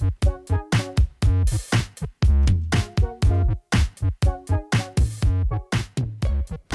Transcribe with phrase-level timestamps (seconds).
[0.00, 0.06] ポ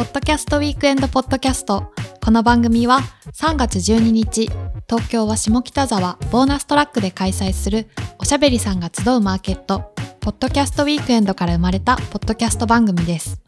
[0.03, 1.91] ッドキャストウィークエンドポッドキャスト。
[2.23, 2.99] この番組は
[3.33, 4.51] 3月12日、
[4.87, 7.87] 東京は下北沢ボーナストラックで開催する
[8.19, 13.41] おしゃべりさんが集うマーケット、ポッドキャストウィークエンドから生まれたポッドキャスト番組です。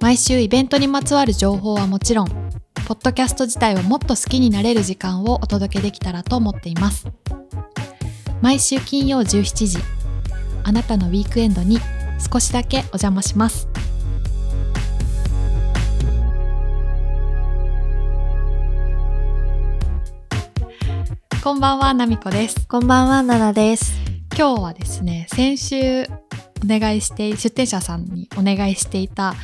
[0.00, 2.28] 毎週イベントにまつわる情報はもちろん、
[2.86, 7.06] ポッドキャスト自体をもっと好きになれる時間をお届けできたらと思っています。
[8.40, 9.78] 毎週金曜17時、
[10.62, 11.78] あなたのウィークエンドに
[12.32, 13.68] 少しだけお邪魔します。
[21.42, 22.66] こんばんは、なみこです。
[22.66, 23.94] こんばんは、ななです。
[24.36, 26.08] 今日はですね、先週お
[26.64, 29.34] 願いして、出店者さんにお願いしていた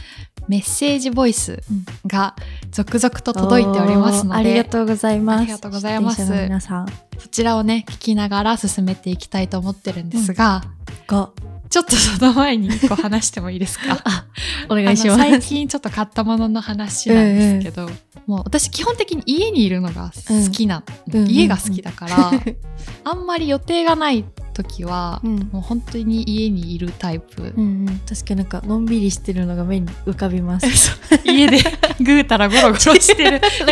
[0.51, 1.63] メッセージボイス
[2.09, 2.35] が
[2.73, 5.43] 続々と届いておりますので、ありがとうございます。
[5.43, 6.23] ありがとうございます。
[6.29, 6.89] 皆さん。
[7.19, 10.65] そちらをね、聞きながら進めていきたいと思ってるんですが、
[11.07, 11.31] が、
[11.69, 14.03] ちょっとその前に一個話してもいいですか？
[14.69, 15.20] お願いします。
[15.20, 17.89] 最近ちょっと買ったものの話なんですけど、
[18.27, 21.29] もう私基本的に家にいるのが好きな、うん。
[21.29, 22.33] 家が好きだから、
[23.05, 27.55] あんまり予定がない時は、うんもう本当に家にいるタイプ。
[27.56, 30.67] うんうん、確かになんかのんびりしてるのが目に浮かびます。
[31.25, 31.59] 家で
[32.01, 33.41] ぐうたらゴロゴロしてる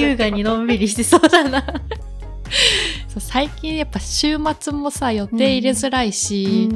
[0.00, 1.62] 優雅にのんびりしてそうだな。
[3.08, 6.68] そう最近やっぱ週末もさ予定入れづらいし、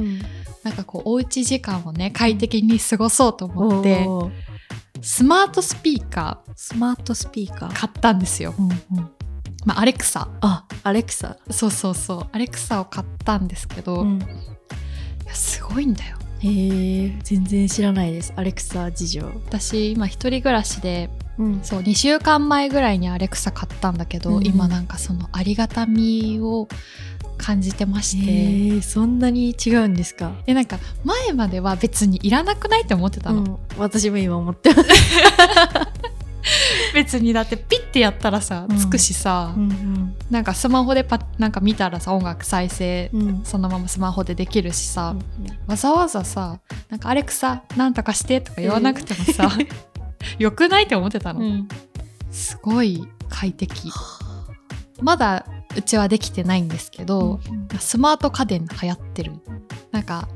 [0.63, 4.31] なんかこうおうち時間をね快適に過ごそうと思って、おー
[5.01, 7.69] スマートスピーカスマートスピーカー。
[7.69, 8.55] ー買ったんですよ。
[8.57, 9.09] うんうん
[9.65, 10.27] まあ、アレクサ。
[10.41, 11.37] あ、アレクサ。
[11.51, 12.27] そうそうそう。
[12.31, 16.17] アレクサを買ったんですけど、いうんやすごいんだよ。
[16.39, 18.33] へえ、全然知らないです。
[18.35, 19.21] アレクサ事情。
[19.47, 26.67] 私今一人暮らしでうんそう2週間前ぐらいにアレクサ買ったんだけど、うんうん今なんかそのありがたみを
[27.37, 30.33] 感じてまして、へえ、そんなに違うんですか？
[30.45, 34.89] でなんか前までは別にいらなくないって思ってたの、うん、私も今思ってます。
[36.93, 38.77] 別にだってピッてやったらさうん。
[38.77, 43.21] つくしさ、うんなんかスマホでパッなんか見たらさ音楽再生うん。
[43.21, 45.23] うんそのままスマホでできるしさ、うん
[45.67, 46.59] わざわざさ
[46.89, 49.49] 「なんかアレクサなんとかして」とか言わなくてもさ、
[50.39, 51.67] よくないって思ってたの、うん。
[52.31, 53.91] すごい快適。
[55.01, 57.39] まだうちはできてないんですけど、
[57.79, 59.33] スマート家電流行ってる。
[59.91, 60.27] なんか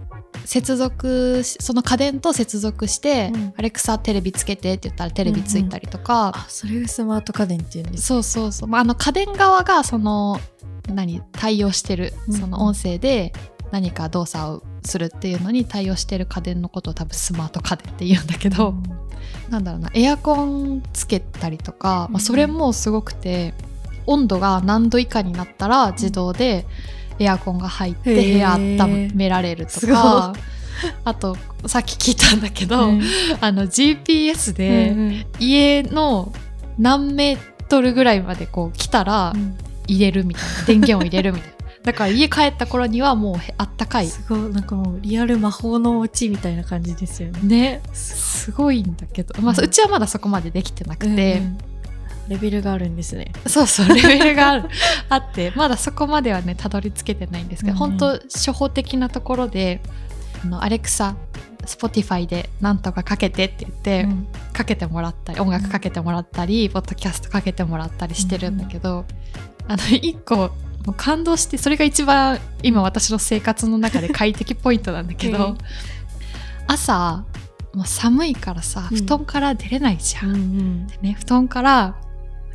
[0.45, 3.53] 接続しその家電と接続して、うん。
[3.57, 10.39] アレクサテレビつけてって言ったらテレビついたりとか、あ、それがスマート家電っていうんですそうそうそう、まあ、あの家電側がその
[10.87, 12.33] 何対応してるうん。
[12.33, 13.33] その音声で
[13.71, 18.73] 何か動作をするっていうのに対応してる家電のことを多分スマート家電って言うんだけど、
[19.49, 19.91] なんだろうな。
[19.93, 22.13] エアコンつけたりとか、うん。
[22.13, 23.53] まあ、それもすごくて
[24.05, 26.65] 温度が何度以下になったら自動で
[27.19, 30.33] エアコンが入って部屋温められるとか。
[31.03, 31.35] あと
[31.65, 33.01] さっき聞いたんだけど、うん。
[33.41, 36.31] あの GPS で、うん家の
[36.77, 39.57] 何メートルぐらいまでこう来たらうん。
[39.87, 40.65] 入れるみたいな。
[40.65, 41.57] 電源を入れるみたいな。
[41.83, 44.07] だから家帰った頃にはもうへあったかい。
[44.07, 44.39] すごい。
[44.51, 47.39] なんかもうリアル魔法のお家みたいな感じですよね。
[47.43, 47.81] ね。
[47.93, 49.65] すごいんだけど、まあ、うん。
[49.65, 51.57] うちはまだそこまでできてなくて、うん
[52.27, 53.31] レベルがあるんですね。
[53.45, 54.69] そうそうレベルがある。
[55.09, 59.81] あってまだそこまではねたどり着けてないんですけど、うん本当初歩的なところで
[60.43, 61.15] あのアレクサ
[61.67, 64.27] Spotify でなんとかかけてって言って、うん。
[64.53, 69.05] かけてもらったり音楽かけてもらったり、ポッドキャストかけてもらったりしてるんだけど、
[69.67, 70.51] あの一個も
[70.87, 75.57] う感動してそれが一番今私の生活の中で快適ポイントなんだけど、うん。
[76.67, 77.23] 朝
[77.73, 78.97] もう寒いからさうん。
[78.97, 80.31] 布団から出れないじゃん。
[80.31, 80.87] うん。
[80.87, 81.95] でね布団から「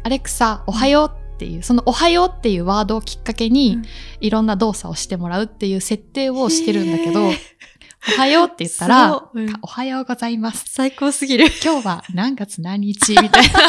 [0.04, 3.84] アレクサおはよう」っていうその「おはよう」っていうワードをきっかけに、うん。
[4.20, 7.36] いろんな動作をしてもらうっていう設定をしてるんだけどへー
[8.14, 9.52] 「おはよう」って言ったらうん。
[9.62, 11.46] おはようございます」最高すぎる。
[11.64, 13.60] 今日は何月何日みたいな。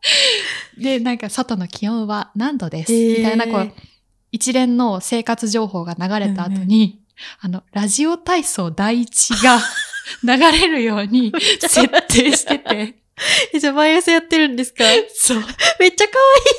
[0.78, 2.92] で、なんか外の気温は何度です？
[2.92, 3.72] みたいな、こう、
[4.32, 7.02] 一連の生活情報が流れた後に、
[7.40, 9.58] あの、ラジオ体操第一が
[10.24, 12.99] 流れるように 設定してて、
[13.52, 14.84] えじゃあ毎朝やってるんですか？
[15.14, 15.42] そう。
[15.78, 16.12] めっちゃ可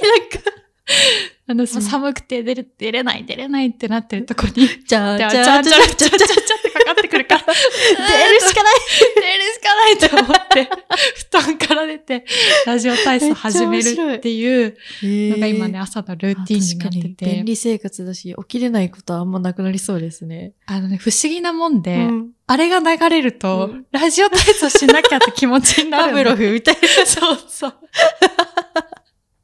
[0.05, 0.60] 愛いなんか。
[1.47, 8.73] あの、寒くて出れ出れない、出れないってなってるとこに、じゃあじゃあ、じゃあちゃんちゃらじゃあじゃあちゃってかかってくるから、出るしかない。
[9.15, 10.69] 出るしかないと思って、
[11.15, 12.25] 布団から出て、
[12.65, 20.53] ラジオ体操始めるっていうのが今ね、朝のルーティンになってて便、利生活だし、起きれないことはあんまなくなりそうですね。
[20.65, 26.03] あのね、不思議なもんで、うんあれが流れると、うんラジオ体操しなきゃって気持ちになる。
[26.07, 27.05] パブロフみたいな。
[27.05, 27.73] そうそう。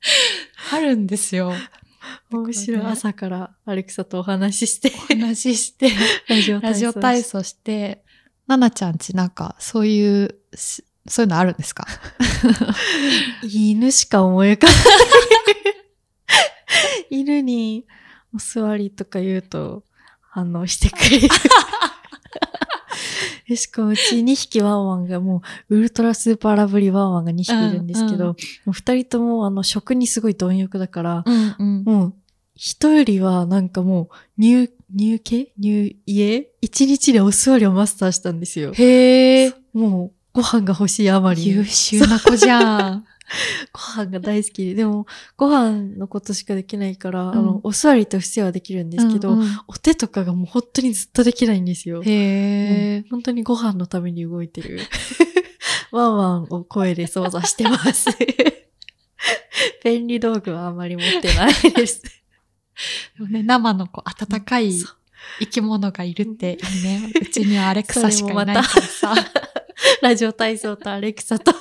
[0.73, 1.53] あるんですよ。
[2.31, 2.81] 面白い。
[2.81, 5.91] ね朝からアレクサとお話しして、お話しして、
[6.29, 8.03] ラジオ体操して、
[8.47, 11.85] ななちゃんちなんかそういうし、そういうのあるんですか？
[13.43, 14.75] 犬しか思い浮かない。
[17.09, 17.85] 犬に
[18.33, 19.83] お座りとか言うと
[20.21, 21.29] 反応してくれる。
[23.47, 28.33] でしかもうち2匹ワンワンがもうウルトラスーパーラブリーワンワンが2匹いるんですけど、うんうんも
[28.67, 31.83] う2人ともあの食にすごい貪欲だから、うんうん。
[31.83, 32.13] もう
[32.55, 35.53] 人よりはなんかもう入、入家？
[35.57, 36.49] 入家？
[36.61, 38.73] 一日でお座りをマスターしたんですよ。
[38.73, 39.53] へえ。
[39.73, 41.47] もうご飯が欲しいあまりに。
[41.49, 43.05] 優秀な子じゃん。
[43.73, 52.01] ご飯が大好きで、でも、ご飯のことしかできないから、んあの、お座りと伏せはできるんですけど、うんうんお手とかがもう本当にずっとできないんですよ。
[52.03, 53.05] へえ。
[53.09, 54.79] 本当にご飯のために動いてる。
[55.91, 58.07] ワンワンを声で操作してます。
[59.83, 62.01] 便利道具はあんまり持ってないです。
[62.01, 62.11] で
[63.19, 64.73] もね、生のこう温かい
[65.39, 67.11] 生き物がいるっていいね。
[67.21, 69.15] うちにはアレクサしかいないからさ。
[70.01, 71.51] ラジオ体操とアレクサと。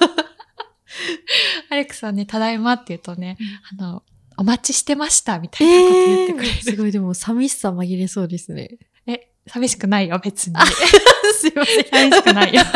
[1.70, 3.36] アレクサね、ただいまって言うとね、
[3.78, 4.02] あの、
[4.36, 6.62] お待ちしてましたみたいなこと言ってくれる。
[6.62, 8.78] すごい、でも寂しさ紛れそうですね。
[9.06, 10.56] え、寂しくないよ、別に。
[11.38, 11.84] すいません。
[11.84, 12.62] 寂しくないよ。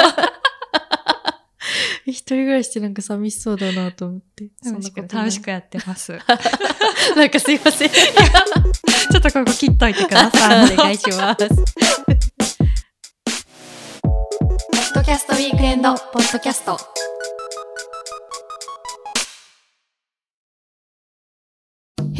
[2.07, 4.49] 一人暮らしってなんか寂しそうだなと思って。
[4.65, 6.19] 楽しく、楽しくやってます。
[7.17, 7.91] なんかすいません。
[7.91, 10.73] ちょっとここ切っといてください。
[10.73, 11.49] お願いします。
[11.49, 11.55] ポ
[14.75, 17.10] ッドキャストウィークエンド、ポッドキャスト。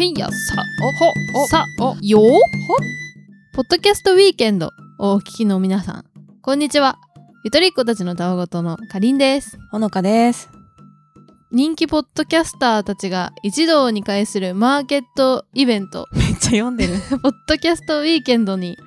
[0.01, 2.41] へいやさおほさおよほ
[3.53, 6.05] ポッドキャストウィーケンドをお聞きの皆さん。
[6.41, 6.99] こんにちは。
[7.45, 9.59] ゆとりっ子たちのたわごとのかりんです。
[9.71, 10.49] ほのかです。
[11.53, 16.07] 人気ポッドキャスターたちが一堂に会するマーケットイベント。
[16.17, 16.95] めっちゃ読んでる。
[17.21, 18.79] ポッドキャストウィーケンドに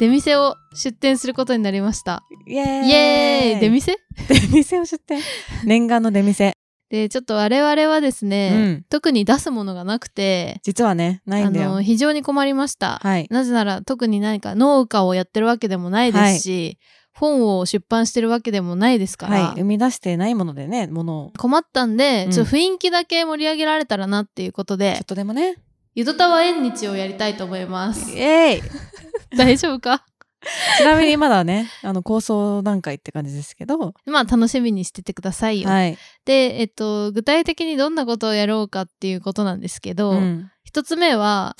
[0.00, 2.22] 出店を出店することになりました。
[2.46, 2.88] イエーイ。
[2.88, 3.60] イエーイ。
[3.60, 3.98] 出店？
[4.26, 5.20] 出店を出店。
[5.66, 6.54] 念願の出店。
[6.88, 11.70] でちょっと我々はですね、うん特に出すものがなくて実はね、ないんだよ。
[11.70, 13.26] あの非常に困りましたはい。
[13.30, 16.78] なぜなら特に何か農家をやってるわけでもないですし、
[17.12, 19.54] 本を出版してるわけでもないですから、はい。
[19.56, 21.32] 生み出してないものでね、ものを。
[21.38, 25.56] 困ったんで、うんちょっと雰囲気だけ盛り上げられたらなっていうことちょでっ、とでもね。
[25.94, 28.20] ゆとたわ縁日をやりたいと思いますイ。
[28.20, 28.70] エーイ
[29.36, 30.04] 大丈夫か？
[30.78, 33.94] ちなみにまだね、あの、構想段階って感じですけど。
[34.06, 35.68] まあ楽しみにしててくださいよ。
[35.68, 35.98] はい。
[36.24, 40.50] で、えっと、具体的にどんなことをやろうかっていうことなんですけど、うん。
[40.64, 41.54] 一つ目は、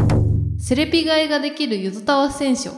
[0.58, 2.74] セレピ買いができるゆとたわ選書っ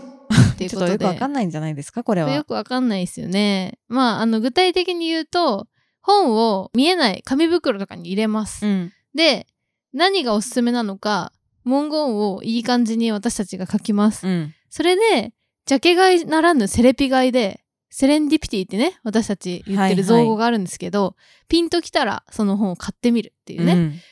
[0.57, 0.95] ていうちょことで。
[0.97, 2.33] っとよくわかんないんじゃないですか、これは。
[2.33, 3.79] よくわかんないですよね。
[3.89, 5.67] まあ、あの、具体的に言うと、
[6.01, 8.67] 本を見えない紙袋とかに入れます。
[8.67, 8.93] うん。
[9.15, 9.47] で、
[9.93, 11.33] 何がおすすめなのか、
[11.65, 14.27] 文言をいい感じに私たちが書きます。
[14.27, 14.55] うん。
[14.71, 15.33] それで、
[15.69, 17.61] ジャケ買いならぬセレピ買いで、
[17.91, 21.15] セレンディピティってね、私たち言ってる造語があるんですけど、
[21.47, 23.73] ピンときたらその本を買ってみるっていうね。
[23.75, 23.91] うん。
[23.91, 24.03] だか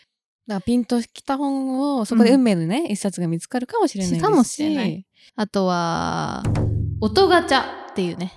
[0.49, 4.23] らピンときた本を、そこで運命のね、一冊が見つかるかもしれないですし。
[4.23, 5.07] かもしれない。
[5.35, 6.43] あとは、
[7.01, 8.35] 音ガチャっていうね。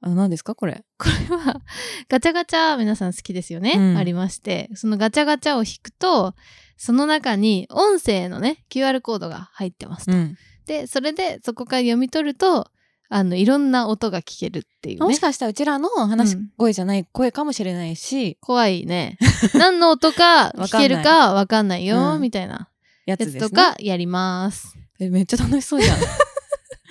[0.00, 0.84] あ、何ですか、これ？
[0.96, 1.60] これは
[2.08, 6.34] ガチャガチャ皆さん好きですよね、うんありましてそのガチャガチャを引くと
[6.76, 10.36] その中に音声のね QR コードが入ってますと、うん。
[10.70, 12.70] でそれでそこから読み取ると
[13.08, 15.04] あのいろんな音が聞けるっていうね。
[15.04, 16.48] もしかしたらうちらの話しうん。
[16.56, 19.18] 声じゃない声かもしれないし、怖いね。
[19.58, 21.86] 何の音か聞けるかわかんない。
[21.86, 22.20] ようん。
[22.20, 22.68] みたいな
[23.06, 23.36] やつ。
[23.36, 25.98] とかやります、えめっちゃ楽しそうじゃん。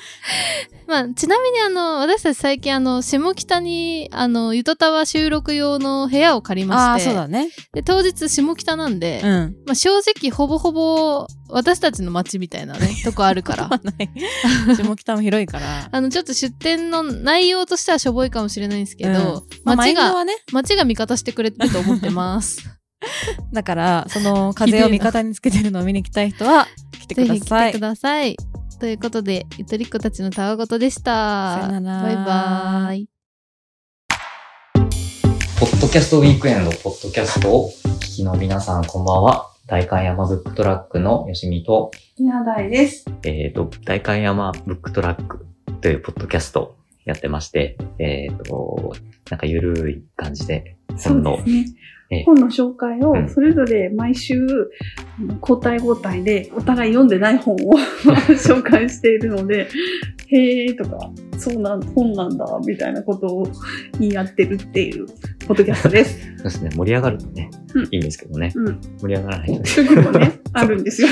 [0.87, 7.49] まあ、ちなみにあの私たち最近あの下北にあのゆとたわ収録用の部屋を借りまああ、してそうだね。
[7.73, 9.55] で当日下北なんで、うん。
[9.65, 13.69] まあ、正直ほぼほぼ私たちの街みたいなね とこあるから。
[14.75, 15.89] 下北も広いから。
[15.91, 19.17] あのちょっと出店の内容としてはしょぼいかもしれないんですけど、うん
[19.63, 22.63] まあ、街が、ね、街が味方してくれてると思ってます
[23.53, 26.67] だから、その風を味方につけてるのを見に来たい人は
[26.99, 27.71] 来てくぜださい。
[27.71, 28.35] ひ来てください
[28.79, 33.09] ということでゆとりっ子たちのたわごとでしたさよならバイバイ
[35.59, 39.51] ポッドキャストウィークエンド、ポッドキャストをお聞きの皆さん、こんばんは。
[39.67, 43.03] 大観山ブックトラックのよしみと、宮台です。
[43.23, 45.45] えっ、と、大観山ブックトラック
[45.81, 48.93] というポッドキャストをやってまして、えっ、と、
[49.29, 51.65] なんかゆるい感じで、本のねええ。
[52.25, 54.35] 本の紹介をうんそれぞれ毎週
[55.41, 57.57] 交代交代でお互い読んでない本を
[58.37, 59.67] 紹介しているので、
[60.31, 63.47] へーとか、そうなん、本なんだ、みたいなことを
[63.99, 65.07] 言い合ってるっていう
[65.47, 66.19] ポッドキャストです。
[66.37, 66.69] そうですね。
[66.75, 68.51] 盛り上がるとね、うんいいんですけどね。
[68.55, 68.79] うん。
[68.99, 69.61] 盛り上がらない。
[69.63, 71.07] 時もね、 あるんですよ。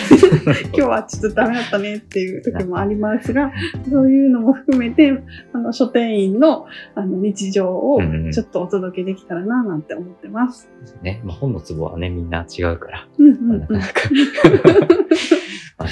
[0.66, 3.51] 今日はちょっとダメだったねっていう時もありますが、
[3.89, 5.12] そういうのも含めて、
[5.51, 10.70] あの、書店員のあの日常をうんうんちょっとお届けできたらななんて思ってます。
[11.01, 11.22] ね。
[11.24, 13.88] まあ、本のツボはね、みんな違うから、うんうんうんまあなかな。
[13.88, 14.10] か
[15.77, 15.89] まあ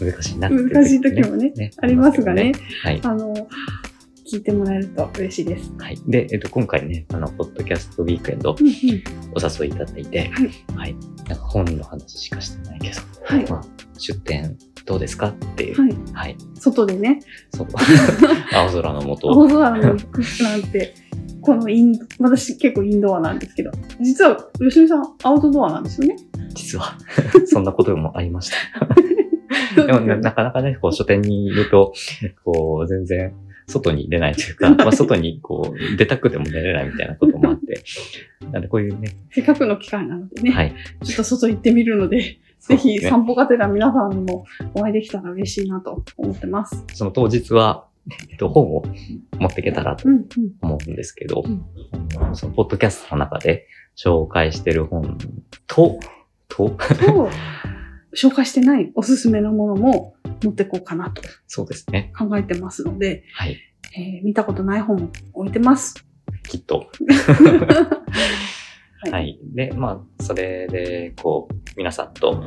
[0.00, 2.52] 難しいなっていう難しい時もねありますがね。
[2.82, 3.00] はい。
[3.02, 3.34] あの、
[4.26, 5.72] 聞いてもらえると嬉しいです。
[5.78, 5.98] はい。
[6.06, 10.50] で、えっと、今回ね、あの、ポッドキャストウィークエンドお誘いいただいて、はい。
[10.76, 10.96] はい。
[11.28, 13.62] なんか本の話しかしてないけど、はいまあ、
[13.98, 15.80] 出店どうですかっていう。
[15.80, 15.96] はい。
[16.12, 16.36] はい。
[16.54, 17.20] 外でね、
[17.54, 17.68] そう。
[18.52, 19.28] 青空の下。
[19.28, 19.98] 青空のなん
[20.70, 20.94] て、
[21.44, 23.70] このインド、私結構インドアなんですけど、
[24.00, 26.16] 実は吉見さんアウトドアなんですよね？
[26.54, 26.96] 実は、
[27.46, 28.56] そんなこともありました。
[29.86, 31.92] でもななかなかね、こう書店にいると、
[32.44, 33.34] こう全然
[33.66, 37.82] 外に出ないというか、 まあ外にこう出たくても出れないみたいなこともあって、
[38.50, 40.74] なんでこういうね、せっかくの機会なのでね、はい。
[41.02, 46.82] ちょっと外行ってみるので、ぜひ散歩がてら皆さんにもお会いできたら嬉しいなと思ってます。
[46.94, 47.86] その当日は、
[48.30, 48.82] えっと、本を
[49.38, 50.08] 持っていけたらと。
[50.60, 51.42] 思うんですけど、
[52.34, 55.18] そのポッドキャストの中で紹介してる本
[55.66, 55.98] と、
[56.48, 57.30] と、と、
[58.14, 62.12] 紹介してないおすすめのものも持ってこうかなとそうですね。
[62.16, 63.58] 考えてますので、はい。
[63.96, 65.94] えー見たことない本も置いてます。
[66.48, 66.90] きっと。
[69.02, 69.38] はいはい。
[69.54, 72.42] で、まあ、それで、こう、皆さんと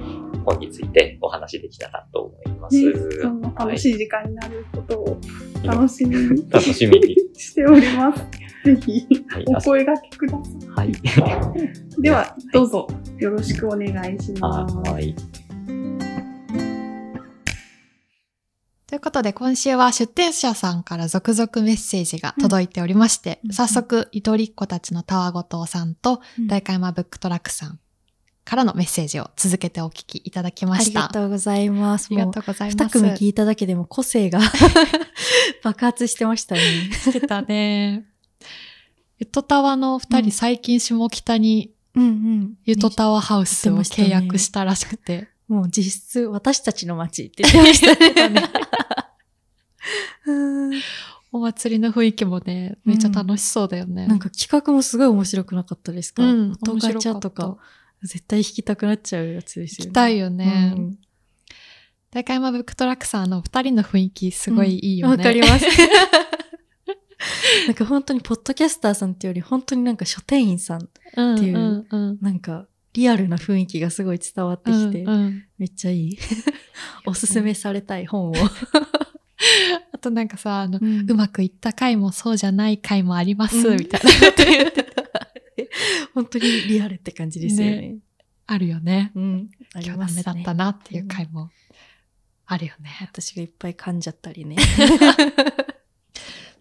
[0.47, 2.81] 本についてお話できたらと思います。
[2.81, 7.15] ね、そんな楽しい時間になることをはい楽しみに 楽しみに。
[7.35, 8.23] しております。
[8.65, 10.89] ぜひはいお声掛けくださはい。
[10.89, 12.01] い。
[12.01, 12.87] では、どうぞ
[13.19, 14.75] よろしくお願いします。
[14.89, 15.13] はい。
[18.87, 27.79] ということで、今週は出店者さんから続々メッセージが届いておりまして、うん早速、ゆとりっ子たちのたわごとさんと、うん大会山ブックトラックさん
[28.47, 31.01] からのメッセージを続けてお聞きいただきまありした。
[31.01, 32.07] がとうございます。
[32.11, 32.83] ありがとうございます。
[32.85, 34.39] 二組聞いただけでも個性が
[35.63, 36.61] 爆発してましたね。
[36.93, 38.05] してたね。
[39.19, 42.53] ゆとたわの二人、うん最近下北にうんうん。
[42.63, 45.27] ゆとたわハウスを契約したらしくて。
[45.49, 47.81] もう実質私たちの街って言ってまし
[48.15, 48.43] たね。
[50.25, 50.31] う
[50.75, 50.81] ん
[51.31, 54.07] お祭りの雰囲気もね、めっちゃ楽しそうだよね。
[54.07, 56.23] なんか企画もすごい面白くなかったですか？
[56.23, 57.57] うん音ガチャとか、
[58.03, 59.87] 絶対弾きたくなっちゃうやつですよね。
[59.87, 60.73] 行きたいよね。
[60.75, 60.97] うん
[62.09, 65.17] 大会山ブックトラックさんの二人の雰囲気すごいいいよね。
[65.17, 65.65] わ、かります。
[67.67, 76.17] なんか本当にポッドキャスターさんっていうより本当になんか書店員さん、うんっていううんうんなんかリアルな雰囲気がすごい伝わってきて、うんうんめっちゃいい。
[77.05, 78.33] おすすめされたい本を。
[79.91, 85.03] あとなんかさ、あの、ううまくいった回もそうじゃない回もあります、うんみたいなこと言ってた。
[86.13, 87.97] 本当にリアルって感じですよね。
[88.45, 89.11] あるよね。
[89.15, 89.49] うん。
[89.73, 90.23] あり今日ますね。
[90.23, 91.49] ダメだったなっていう回も
[92.45, 92.89] あるよね。
[93.01, 94.55] 私がいっぱい噛んじゃったりね。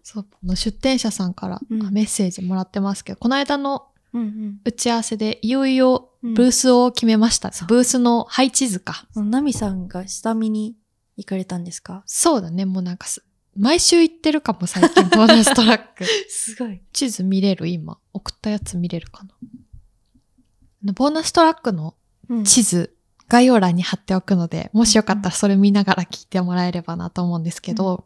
[0.03, 6.33] そう、あの出店者さんからうんメッセージもらってますけど、この間のうん打ち合わせでいよいようん。
[6.33, 7.51] ブースを決めました。
[7.51, 9.07] そうブースの配置図か。
[9.15, 9.29] うん。
[9.31, 10.75] ナミさんが下見に
[11.17, 12.03] 行かれたんですか？
[12.05, 13.23] そうだね、もうなんかす、
[13.57, 16.05] 毎週行ってるかも最近、ボーナストラック。
[16.29, 16.81] すごい。
[16.93, 17.97] 地図見れる今。
[18.13, 19.23] 送ったやつ見れるか
[20.83, 20.93] な？
[20.93, 21.95] ボーナストラックの
[22.29, 22.93] うん地図、
[23.27, 28.05] 概要欄に貼っておくので、もしよかったらそれ見ながら聞いてもらえればなと思うんですけど、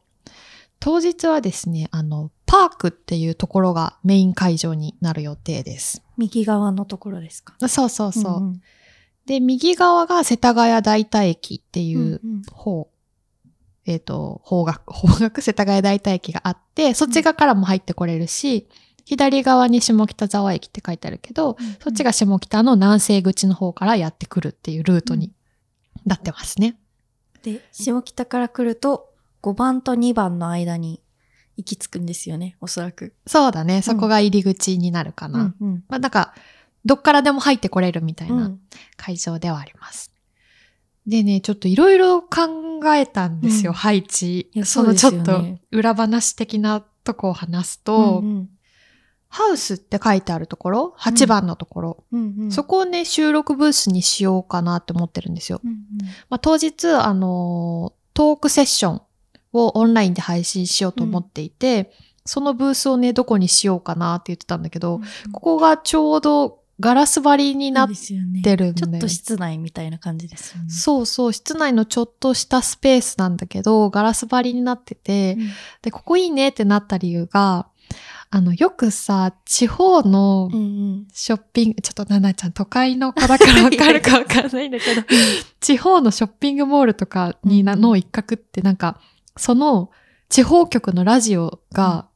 [0.80, 6.02] 当日はですね、あの、パークっていうところがメイン会場になる予定です。
[6.18, 7.56] 右側のところですか？
[7.68, 8.42] そうそうそう。
[8.42, 8.62] ん
[9.26, 12.90] で、右側が世田谷大田駅ってうんいううん方、
[13.86, 18.68] えっ、と、方角、方角世田谷大田駅があって、そっち側からも入ってこれるし、
[19.06, 25.32] 左側に下北沢駅って書いてあるけど、そっちが下北の南西口の方からやってくるっていうルートに
[26.06, 26.78] なってますね。
[27.44, 29.10] で、下北から来ると
[29.42, 31.02] 5番と2番の間に
[31.58, 33.14] 行き着くんですよね、おそらく。
[33.26, 33.82] そうだね。
[33.82, 35.54] そこが入り口になるかな。
[35.60, 36.34] うんまあ、なんか、
[36.86, 38.40] どっからでも入ってこれるみたいうん。
[38.40, 38.52] な
[38.98, 40.11] 会場ではあります。
[41.08, 43.76] でね、ちょっといろいろ考えたんですよ、うん。
[43.76, 44.52] 配置。
[44.64, 48.50] そのちょっと裏話的なとこを話すと、うんうん。
[49.30, 52.36] ハウスって書いてあるところ、8番のところ、うん。
[52.40, 55.62] うんそこをね、収録ブースにしようかなって思ってるんですよ。
[55.64, 55.78] うんうん。
[56.30, 59.02] まあ、当日、あのートークセッション
[59.54, 61.92] をオンラインで配信しようと思っていて、
[62.26, 67.90] そのブースをね、どこにしようかなって言ってたんだけど、ここがちょうどガラス張りになっ
[68.44, 68.82] てるんで。
[68.82, 70.70] ちょっと室内みたいな感じですよね。
[70.70, 75.50] そうそう、室内のちょっとしたスペースなんだけど、ガラス張りになってて、うん。
[75.82, 77.68] で、ここいいねってなった理由が、
[78.34, 80.60] あの、よくさ、地方のうんう
[81.02, 81.08] ん。
[81.14, 85.02] ショッピング、ちょっとななちゃん都会の子だからわかるかわかんないんだけど、
[85.60, 89.02] 地方のショッピングモールとかにな、うんの一角ってなんか、
[89.36, 89.92] その
[90.30, 92.08] 地方局のラジオが、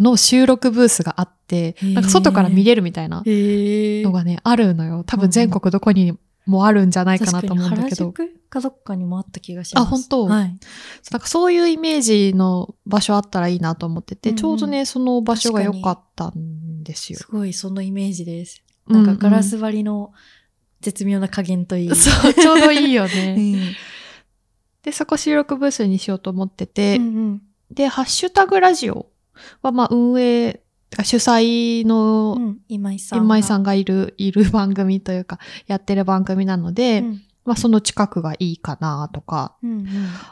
[0.00, 5.04] の収録ブースがあって、なんか外から見れるみたいなへのがね、あるのよ。
[5.04, 8.12] 多分全国どこにもあるんじゃないかなと思うんだけど。
[8.12, 9.84] 確かどっかにもあった気がします。
[9.84, 10.26] あ本当？
[10.26, 10.58] はい。
[11.10, 17.18] なんかそういうイメージの場所あったらいいなと思ってて、うんうんちょうどね、その場所が良かったんですよ。
[17.18, 18.62] すごいそのイメージです。
[18.86, 20.12] うなんかガラス張りの
[20.80, 21.88] 絶妙な加減といい。
[21.94, 23.34] そう、ちょうどいいようね。
[23.36, 23.60] ん。
[24.82, 29.06] で、そこ収録ブースにしようと思ってて、うんうんで、ハッシュタグラジオ
[29.62, 30.62] は、まあ、運営、
[31.04, 32.58] 主催のうん。
[32.68, 33.24] 今井さんが。
[33.24, 39.86] 今井さんがいる、いる番組というか、やってる番組なので、うんまあ、その近くがいいかなとか、うんうん。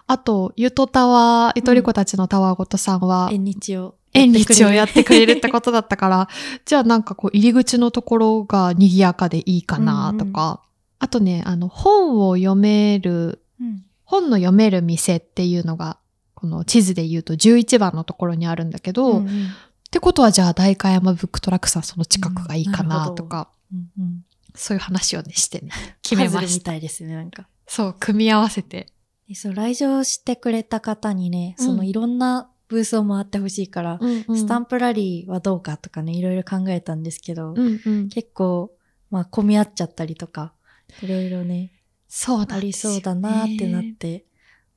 [0.07, 3.97] あと、ゆとたわ、ゆとり子たちのたわごとさんは、縁日を。
[4.13, 6.29] 縁日をやってくれるってことだったから、
[6.65, 10.63] じゃあなんかこう入り口のところが賑やかでいいかなとか、
[10.99, 13.85] あとね、あの本を読める、うん。
[14.05, 15.99] 本の読める店っていうのが、
[16.39, 19.49] この地図で言うと11番のところにあるんだけど、っうんうん
[19.91, 24.25] てことはじゃあ代官山ブックトラックさんその近くがいいかうんなとか、うんうん。
[24.55, 25.71] そういう話をねしてね、
[26.03, 26.67] 決めました。
[26.67, 27.49] たいですね、なんか。
[27.67, 28.89] そう、組み合わせて。
[29.27, 38.71] でそう、来場してくれた方にね、そのうんいろんなブースを回ってほしいから、スタンプラリーはどうかとかね、いろいろ考えたんですけど、うんうん、結構、
[39.11, 40.53] まあ、混み合っちゃったりとか、
[41.03, 41.73] いろいろね、
[42.09, 42.75] そうなんあり。
[42.75, 44.27] そうだなってなって、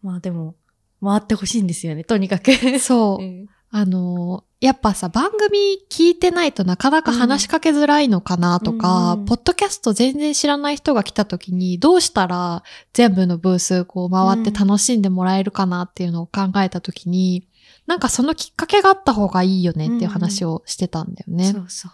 [0.01, 0.55] まあでも、
[1.03, 2.79] 回ってほしいんですよね、とにかく。
[2.79, 3.23] そう。
[3.23, 5.57] うんあのーやっぱさ、番組
[5.89, 12.61] 聞いてないとなかなか話しかけづらいのかなとか、うんうんポッドキャスト全然知らない人が来た時に、どうしたら
[12.93, 17.47] 全部のブースこう回って楽しんでもらえるかなっていうのを考えた時に、
[17.87, 21.51] なんかそのきっかけがあった方がいいよねっていう話をしてたんだよね。
[21.51, 21.91] そうそう。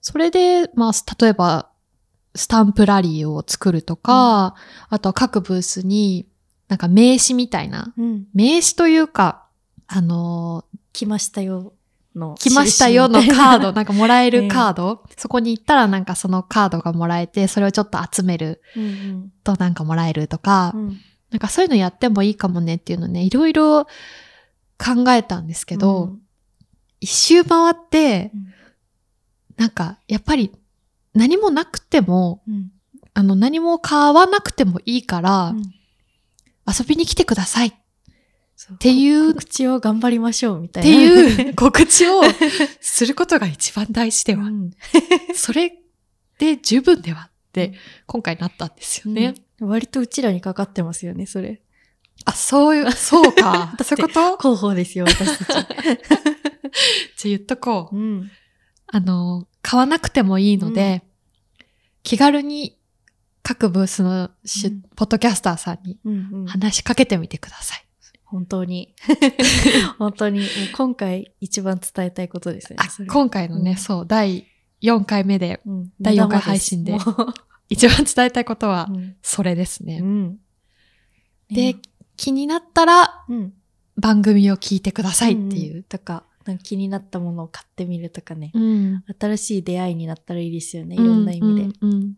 [0.00, 1.70] それで、まあ、例えば、
[2.36, 4.54] スタンプラリーを作るとか、
[4.88, 6.26] あとは各ブースに、
[6.68, 8.26] なんか名刺みたいな、うん。
[8.34, 9.46] 名刺というか、
[9.86, 11.72] あのー来ましたよ
[12.14, 12.36] の。
[12.38, 20.80] 来ましたよのカード、なんかもらえる カード、そこに行ったらなんかそのカードがもらえて、それをちょっと集めるうんとなんかもらえるとか、うん。
[20.80, 21.00] うん。
[21.30, 23.86] なんかそういうのやってもいいかもねっていうのね、いろいろ
[24.78, 26.20] 考えたんですけど、うん。
[27.00, 28.46] 一周回ってうん、
[29.56, 30.52] なんかやっぱり
[31.12, 32.70] 何もなくても、うん。
[33.16, 35.74] あの何も買わなくてもいいから、うん
[36.66, 37.74] 遊びに来てくださいっ
[38.78, 41.02] ていう告知を頑張りましょうみたいてな。
[41.02, 42.22] いう 告知を
[42.80, 44.44] することが一番大事では。
[44.44, 44.70] うん
[45.34, 45.78] それ
[46.38, 47.74] で十分ではって、
[48.06, 49.34] 今回なったんですよね。
[49.60, 51.62] うん割とうちらにかかってますよね、それ。
[52.24, 53.76] あ、そういう、そうか。
[53.84, 54.36] そういうこと？
[54.38, 55.46] 広報ですよ、私たち。
[55.46, 55.64] じゃあ
[57.24, 57.96] 言っとこう。
[57.96, 58.30] うん。
[58.88, 61.02] あの、買わなくてもいいので、
[62.02, 62.76] 気軽に
[63.44, 66.46] 各ブースのし、うんポッドキャスターさんにうんうん。
[66.46, 67.84] 話しかけてみてください。
[68.24, 68.94] 本当に。
[69.98, 70.46] 本当に。
[70.74, 72.78] 今回一番伝えたいことですね。
[73.06, 74.46] 今回のね、うんそう、第
[74.80, 76.96] 4回目でうん第四回配信で
[77.68, 78.88] 一番伝えたいことは
[79.22, 79.98] それですね。
[79.98, 80.38] うん。
[81.50, 81.76] で、
[82.16, 83.52] 気になったらうん。
[83.96, 85.80] 番組を聞いてくださいっていう。
[85.80, 88.50] んとか、なんか気になったものを買ってみるとかね。
[88.54, 89.04] うん。
[89.20, 90.96] 新しい出会いになったらいいですよね。
[90.96, 91.62] いろんな意味で。
[91.62, 92.14] うんうんうん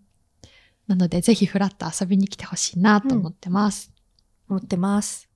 [0.86, 3.92] なので、ぜひフラッと遊びに来てほしいなと思ってます。
[4.48, 5.28] 思ってます。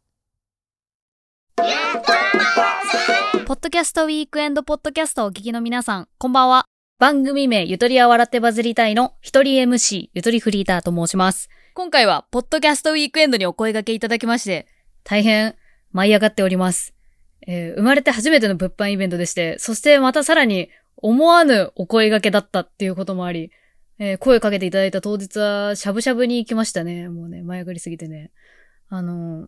[1.57, 6.67] ポッドキャストウィークエンドポッドキャストをお聞きの皆さん、こんばんは。
[7.01, 11.49] 番組名ゆとりは笑ってバズりたいの一人 MC ゆとりフリーターと申します。
[11.75, 14.69] 今回はポッドキャストウィークエンドにお声掛けいただきまして、
[15.03, 15.57] 大変
[15.91, 16.95] 舞い上がっております。
[17.47, 23.51] えー生まれて初めての物販イベントでして、そしてまたさらに思わぬお声掛けだったっていうこともあり、
[24.03, 27.09] えー声かけていただいた当日はしゃぶしゃぶに行きましたね。
[27.09, 28.33] もうね、舞い上がりすぎてね。
[28.89, 29.47] あのー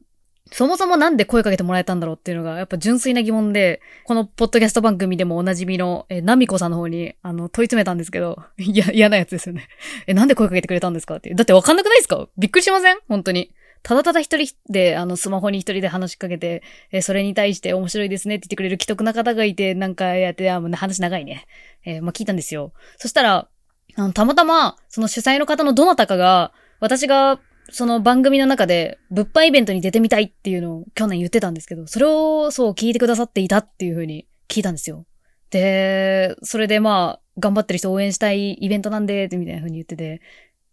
[0.51, 9.69] そもそもなんで声かけてもらえたんだろうっていうのが、やっぱ純粋な疑問で、このポッドキャスト番組でもおなじみの、え、ナミコさんの方に、あの、問い詰めたんですけど、 いや、嫌なやつですよね。
[10.09, 11.33] え、なんで声かけてくれたんですかって。
[11.33, 12.29] だってわかんなくないですか？
[12.37, 12.99] びっくりしません？
[13.09, 13.55] 本当に。
[13.85, 21.47] ただただ一人で、あの、スマホに一人で話しかけて、えそれに対して面白いですねって言ってくれる既得な方がいて、なんかやって、あ、もう話長いね。
[21.85, 22.73] えーまあ、聞いたんですよ。
[22.99, 23.49] そしたら、
[23.97, 35.07] あの、たまたま、その主催の方のどなたかが、私が、その番組の中で、物販イベントに出てみたいっていうのを去年言ってたんですけど、それをそう聞いてくださっていたっていうふうに聞いたんですよ。
[35.51, 40.21] で、それでまあ、頑張ってる人応援したいイベントなんで、みたいな風に言ってて、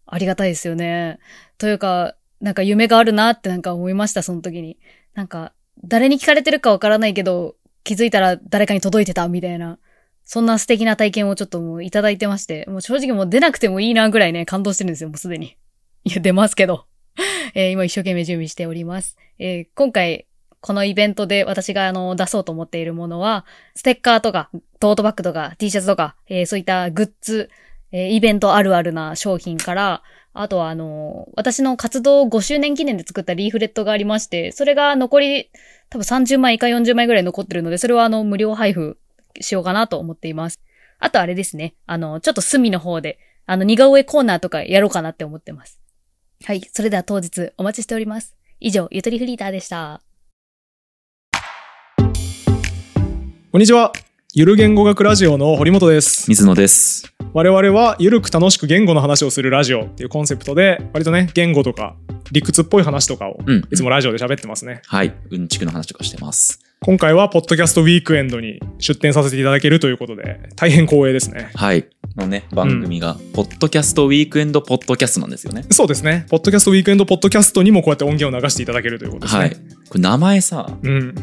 [0.06, 1.18] ありがたいですよね。
[1.58, 4.78] というか、なんか夢があるなってなんか思いました、その時に。
[5.14, 5.52] なんか、
[5.84, 9.78] 誰に聞かれてるかわからないけど、気づいたら誰かに届いてたみたいな、
[10.32, 15.56] そんな素敵な体験をちょっともういただいてまして、もう正直もう出なくてもいいなぐらいね、感動してるんですよ、もうすでに。
[16.06, 16.86] いや、出ますけど。
[17.54, 19.16] えー今一生懸命準備しております。
[19.40, 20.26] えー今回、
[20.60, 27.50] このイベントで私があの出そうと思っているものは、ステッカーとか、トートバッグとか、T シャツとか、えーそういったグッズ、
[27.90, 35.50] えーイベントあるあるな商品から、あとはあの私の活動5周年記念で作ったリーフレットがありまして、それが残り
[35.88, 38.96] 多分30枚か40枚ぐらい残ってるので、それはあの無料配布
[39.40, 40.60] しようかなと思っています。
[40.98, 45.80] あとあれですね、あの、ちょっと隅の方で、あの似顔絵コーナーとかやろうかなって思ってます。
[46.44, 48.36] はい、それでは当日お待ちしております。
[48.60, 50.02] 以上、ゆとりフリーターでした。
[53.52, 53.92] こんにちは。
[54.32, 56.28] ゆる言語学ラジオの堀本です。
[56.28, 57.12] 水野です。
[57.32, 61.96] 我々はゆるく楽しく言語の話をするラジオっていうコンセプトで、割とね、言語とか
[62.30, 63.68] 理屈っぽい話とかをうん。
[63.72, 64.82] いつもラジオで喋ってますね。
[64.86, 65.12] はい。
[65.30, 66.69] うんちくの話とかしてます。
[66.82, 71.50] 今回は、ポッドキャストウィークエンドに出展させていただけるということで、大変光栄ですね。
[71.54, 71.86] はい。
[72.16, 75.66] のね、番組が、ポッドキャストウィークエンドポッドキャストなんですよね。
[75.70, 76.24] そうですね。
[76.30, 79.40] ポッドキャストウィークエンドポッドキャストにもこうやって音源を流していただけるということですね。
[79.40, 79.50] はい。
[79.50, 79.58] こ
[79.96, 81.14] れ名前さ、うん。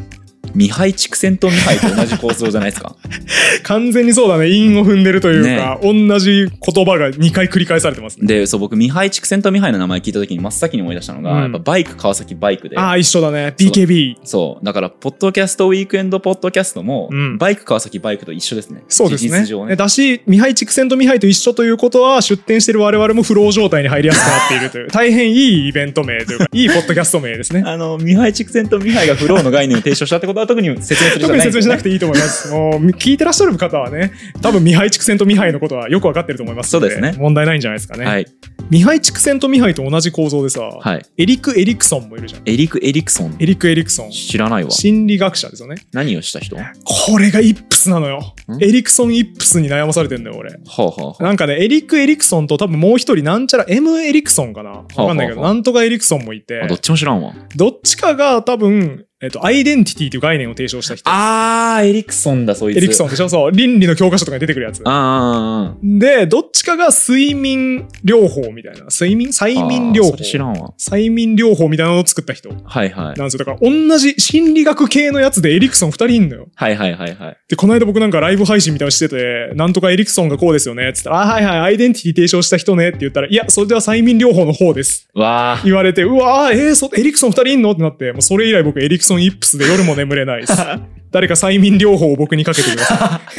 [0.54, 2.96] ミハイ畜生とミハイと同じ構造じゃないですか？
[3.64, 4.48] 完全にそうだね。
[4.48, 8.26] 韻を踏んでるというか、同じ言葉が2回繰り返されてますね。
[8.26, 12.76] で、そう、僕、ミハイ畜生とミハイの名前聞いた時に真っ先に思い出したのが、うんやっぱバイク、川崎バイクで。
[12.78, 13.54] ああ、一緒だね。
[13.58, 14.16] BKB。
[14.24, 14.64] そう。
[14.64, 18.82] だから、ポッドキャストウィークエンドポッドキャストも、うんバイク、川崎バイクと一緒ですね。
[18.88, 19.76] そうですねね。
[19.76, 27.62] だし、ミハイ畜生とミハイと一緒ということは、出展している我々もフロー状態に入りやすくなっているという、 大変いいイベント名というか、いいポッドキャスト名ですね。
[27.64, 31.88] あの、ミハイ畜生とミハイがフローの概念を提唱したってことは特に説明する必要特に説明しなくて。
[31.88, 32.48] ていいと思います。
[32.52, 38.04] もう聞いてらっしゃる方はね、多分ミハイ畜生とミハイのことはよくわかってると思いますのそうですね問題ないんじゃないですかね。
[38.04, 38.26] はい。
[38.70, 41.02] ミハイ畜生とミハイと同じ構造でさ、はい。
[41.16, 42.42] エリク・エリクソンもいるじゃん。
[42.44, 43.36] エリク・エリクソン？
[43.38, 44.10] エリク・エリクソン。
[44.10, 44.70] 知らないわ。
[44.70, 45.76] 心理学者ですよね。
[45.92, 46.56] 何をした人？
[46.56, 48.34] はこれがイップスなのよ。
[48.48, 48.62] ん？
[48.62, 50.50] エリクソン・イップスに悩まされてんだよ、俺。
[50.50, 57.34] あ、はあはあ、なんかね、エリック・エリクソンと多分もう一人なんちゃら M・ エリクソンかなわかんないけど、はあはあなんとかエリクソンもいてあ、どっちも知らんわ。
[57.56, 61.10] どっちかが多分、えっと、アイデンティティという概念を提唱した人。
[61.10, 62.76] あー、エリクソンだ、そいつ。
[62.76, 63.28] エリクソンでしょ？
[63.28, 63.50] そう。
[63.50, 64.80] 倫理の教科書とかに出てくるやつ。
[64.84, 68.84] あで、どっちかが睡眠療法みたいな。
[68.84, 69.66] 睡眠催。
[69.66, 70.18] 眠療法。
[70.18, 70.72] 知らんわ。
[70.78, 73.14] 催眠療法みたいなのを作った人なんはいはい。
[73.16, 73.44] ですよ。
[73.44, 76.46] だから同じ心理学系のやつでエリクソン二人いんのよ。
[76.54, 77.36] はいはいはいはい。
[77.48, 80.92] で、この間僕なんかライブ配信みたいなのしてて、なんとかエリクソンがこうですよね。
[80.92, 85.08] つったら、あ、はいはい、アイデンティティ提唱した人ねって言ったら、いや、それでは催眠療法の方です。
[85.12, 85.64] わー。
[85.64, 87.72] 言われて、うわー、えー、そ、エリクソン二人いんの？
[87.72, 90.52] ってなって、もうそれ以来僕エリクソンイップスで夜も眠れないです。
[91.10, 93.20] 誰か催眠療法を僕にかけてくださ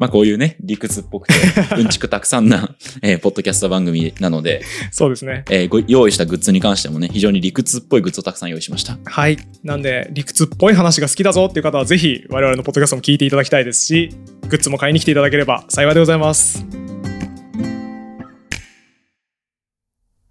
[0.00, 1.34] まあこういうね、理屈っぽくて、
[1.76, 4.94] うんちくたくさんな、 えーポッドキャスト番組なので、い。
[4.94, 5.44] そうですね。
[5.50, 8.96] えーご用意したグッズに関してもね、非常に理屈っぽいグッズをたくさん用意しました。
[9.04, 9.36] はい。
[9.62, 14.10] なんで、理屈っぽい話が好きだぞっていう方は、ぜひ我々のポッドキャストも聞いていただきたいですし、
[14.48, 16.64] グッズも買いに来ていただければ幸いでございます。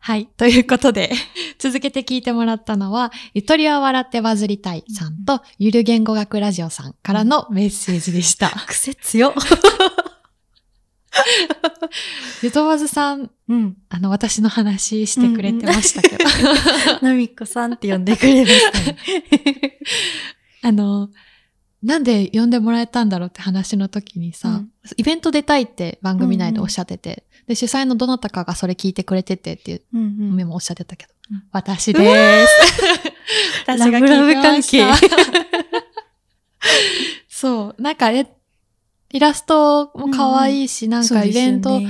[0.10, 0.26] はい。
[0.38, 1.12] ということで、
[1.60, 8.50] 続けて聞いてもらったのは、ゆとりは笑ってバズりたいさんと、ゆる言語学ラジオさんからのメッセージでした。
[8.66, 9.34] 癖強っ。
[12.42, 13.78] ゆとばずさん、うん。
[13.88, 16.26] あの、私の話してくれてましたけど、
[17.04, 18.98] なみこさんって呼んでくれましたね。
[20.64, 21.12] あの、
[21.84, 32.54] なんで呼んでもらえたんだろうって話の時にさ、うんイベント出たいって番組内でおっしゃってて、で、主催のどなたかがそれ聞いてくれててっていううんうんメモおっしゃってたけど、うん私です。
[33.66, 34.86] 私が聞いてましたラブラブ関係
[37.28, 38.32] そう、なんかえ、
[39.12, 41.82] イラストも可愛いし、なんかイベント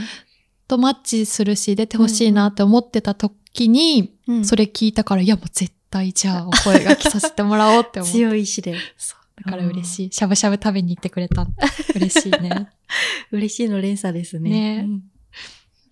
[0.69, 8.11] とマッチするし、出てほしいなって思ってた時に、それれ聞いたから、いやもう絶対じゃあお声が来させてもらおうって思う。
[8.11, 8.77] 強い意志で。
[8.97, 9.19] そう。
[9.43, 10.11] だから嬉しい。
[10.11, 11.45] しゃぶしゃぶ食べに行ってくれた。
[11.95, 12.69] 嬉しいね。
[13.31, 14.49] 嬉しいの連鎖ですね。
[14.49, 15.08] ねうん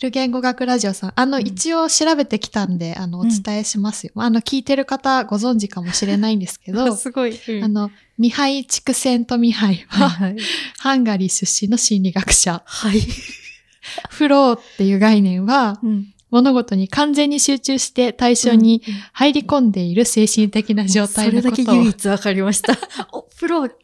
[0.01, 1.13] ル言語学ラジオさん。
[1.15, 4.13] あの、うん一応調べてきたんで、あの、おうん伝えしますよ。
[4.15, 7.39] あの、聞いてる方ご存知かもしれないんですけど、 すごい。
[7.63, 10.37] あの、ミハイ・チクセント・ミハイは、はい。
[10.77, 12.61] ハンガリー出身の心理学者。
[12.65, 13.01] はい。
[14.09, 18.83] フローっていう概念は、うん物事に完全に集中して対象に
[19.13, 21.65] 入り込んでいる精神的な状態のそれことを。
[21.65, 22.77] だけ唯一わかりました。
[23.13, 23.75] お、プロ、知っ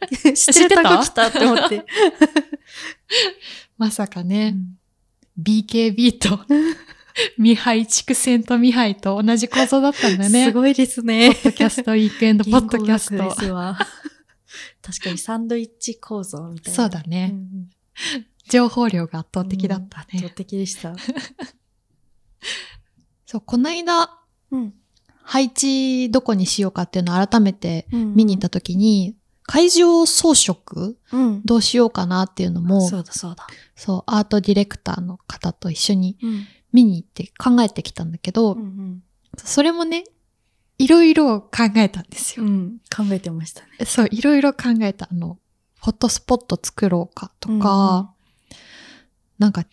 [0.54, 1.86] てるとこ来たって思って。
[3.78, 4.56] まさかね、
[5.40, 6.40] BKB と、
[7.38, 10.46] ミハイ・チクセント・ミハイと同じ構造だったんだね。
[10.46, 11.34] すごいですね。
[11.34, 13.36] ポッドキャストウィークエンド、 ポッドキャスト。
[13.36, 13.78] すわ
[14.82, 16.76] 確かにサンドイッチ構造みたいな。
[16.76, 17.70] そうだねんうん
[18.50, 20.06] 情報量が圧倒的だったね。
[20.14, 20.94] 圧倒的でした。
[23.26, 24.20] そう、この間、
[24.52, 24.74] うん。
[25.24, 30.96] 配置どこにしようかっていうのを改めて見に行った時に、会場装飾？
[31.12, 31.42] うん。
[31.44, 33.48] どうしようかなっていうのも、そうだそうだ。
[33.76, 36.48] そう、アートディレクターの方と一緒にうん。
[36.72, 39.04] 見に行って考えてきたんだけど、うん
[39.38, 40.04] それもね、
[40.78, 42.46] いろいろ考えたんですよ。
[42.46, 42.52] うん。
[42.52, 42.78] うん。
[42.96, 43.86] 考えてましたね。
[43.86, 45.08] そう、いろいろ考えた。
[45.12, 45.40] あの、
[45.80, 48.14] フォトスポット作ろうかとか、
[49.40, 49.66] なんか、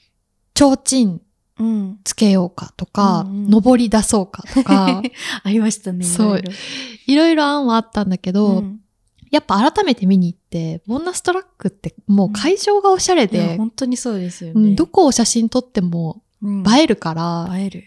[0.55, 1.21] 提灯
[1.59, 2.01] うん、うん。
[2.05, 5.03] つけようかとか、うんうん登り出そうかとか、
[5.45, 6.05] ありましたね。
[6.05, 6.53] そういろいろ
[7.07, 8.80] いろいろ案はあったんだけど、うん
[9.31, 14.71] やっぱ改めて見に行って、ボーナストラックってもう会場がおしゃれいやで、本当にそうですよね。
[14.71, 16.65] うんどこを写真撮ってもうん。
[16.67, 17.85] 映えるから、映える。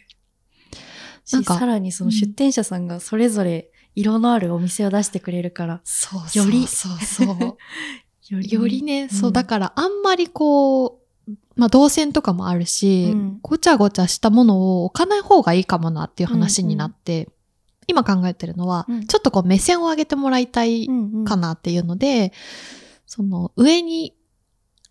[1.32, 6.68] なんかしさらにその出店者さんがそれぞれ色のあるお店を出してくれるから、そうより。
[6.68, 7.28] そうそう。
[7.28, 8.36] そう。
[8.36, 8.52] より。
[8.52, 13.40] よりね、そう、んだからあんまりこう、まあ動線とかもあるし、うん。
[13.42, 17.30] ごちゃごちゃしたものを置かない方がいいかもなっていう話になって、
[17.88, 22.34] 今考えてるのは、うんちょっとこう目線を上げてもらいたいうんうんかなっていうので、
[23.06, 24.16] その上に、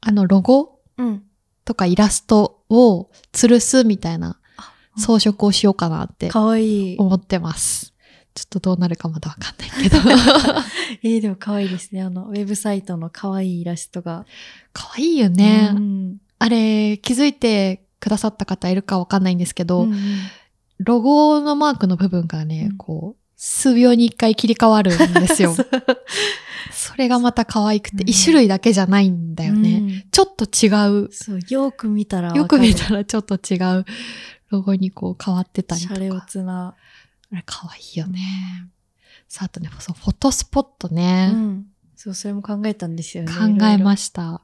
[0.01, 1.23] あのロゴうん。
[1.65, 4.41] とかイラストを吊るすみたいな
[4.97, 6.31] うん装飾をしようかなって。
[6.33, 7.95] 思ってます。
[8.35, 9.99] ちょっとどうなるかまだわかんないけど。
[11.03, 12.03] えー、でも可愛いですね。
[12.03, 14.27] あの、ウェブサイトの可愛いイラストが。
[14.73, 15.71] かわいいよね。
[15.75, 19.99] うんあれ、気づいてくださった方いるかわかんないんですけど、うんうん
[20.85, 25.55] ロゴのマークの部分がね、うんこう、数秒に一回切り替わるんですよ。
[26.73, 29.79] それがまた可愛くて、うん一種類だけじゃないんだよね。
[29.79, 30.69] うんちょっと違
[31.05, 31.09] う。
[31.13, 33.85] そう、よく見たらよく見たらちょっと違う
[34.51, 35.95] ロゴにこう変わってたりとか。
[35.95, 36.75] シャレオツな。
[37.33, 38.21] あれ可愛いよね。
[39.27, 41.31] さあ、あとね、そう、フォトスポットね。
[41.33, 41.67] うん。
[41.97, 43.33] そう、それも考えたんですよね。
[43.33, 44.43] 考えましした。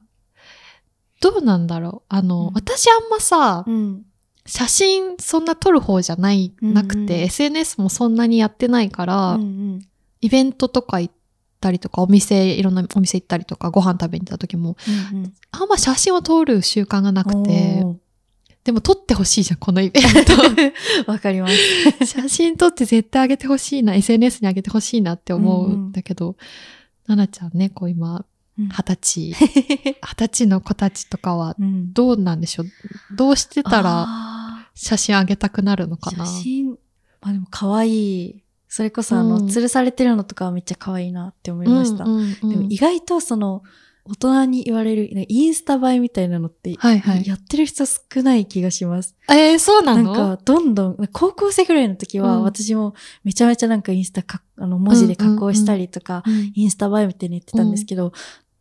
[1.21, 3.71] どうなんだろうあの、うん私あんまさ、た。
[3.71, 4.05] うん。
[4.49, 6.73] 写真そんな撮る方じゃない、うんうん。
[6.73, 9.79] なくて、SNS もそんなにやってないから、うんうん。
[10.21, 11.13] イベントとか行っ
[11.61, 14.75] たりとか、お店、いろんなお店行ったりとか、ご飯食べに行った時も、
[15.13, 15.33] うんうん。
[15.51, 17.85] あんま写真を撮る習慣がなくて、
[18.63, 20.03] でも撮ってほしいじゃん、このイベン
[21.07, 21.99] わかります。
[21.99, 22.05] ト。
[22.05, 26.35] 写真撮って絶対上げてほしいな、SNS に上げてほしいなって思うんだけど、
[27.07, 28.25] ななちゃんね、こう今、
[28.57, 28.67] うん。
[28.67, 29.33] 二十歳、
[30.03, 31.93] 二十歳の子たちとかは、うん。
[31.93, 32.67] どうなんでしょう？
[33.15, 34.38] どうしてたらあ
[34.81, 36.25] 写真上げたくなるのかーな？
[36.25, 36.69] 写真、
[37.21, 38.43] まあでも可愛い。
[38.69, 39.45] それこそあの、うん。
[39.47, 42.05] 吊るされてるのとかはめっちゃ可愛いなって思いました。
[42.05, 42.49] うんうんうん。
[42.49, 43.63] でも意外とその、
[44.05, 47.27] 大人に言われる、ねインスタ映えみたいなのって、はいはい。
[47.27, 49.15] やってる人少ない気がします。
[49.29, 50.13] えー、そうなの？
[50.13, 52.43] なんか、どんどん、高校生ぐらいの時は、うん。
[52.43, 56.51] 私もめちゃめちゃなんかインスタか、あの、文字で加工したりとか、うん。
[56.55, 58.13] インスタ映えみたいに言ってたんですけど、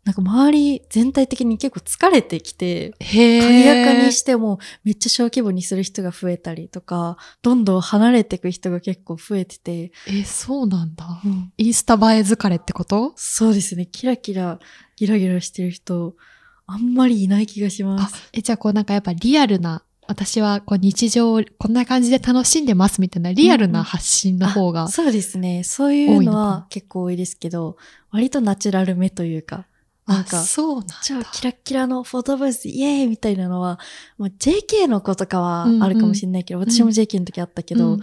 [0.08, 3.42] なんか周り全体的に結構疲れてきて、へー。
[3.42, 11.20] 鍵垢にしてもめっちゃ小規模にする人が増えたりとか、どんどん離れていく人が結構増えてて、え、そうなんだ。
[11.58, 13.12] インスタ映え疲れってこと？
[13.16, 14.58] そうですね、キラキラ、
[14.96, 16.14] ギラギラしてる人、
[16.66, 25.64] あんまりいない気がしまあす。、え、じゃあこうなんかやっぱリアルな、私はこう日常をこんな感じで楽しんでますみたいなリアルな発信の方が、あそうですね。
[25.64, 27.76] そういうのは結構多いですけど、
[28.10, 29.66] 割とナチュラルめというか、
[30.08, 30.94] なんかあ、そうなんだ。
[31.02, 33.78] 超キラッキラのフォトブースイエーイみたいなのは、
[34.16, 38.00] もう JK の子とかはあるかもしれないけど、ん私も JK の時あったけど、うん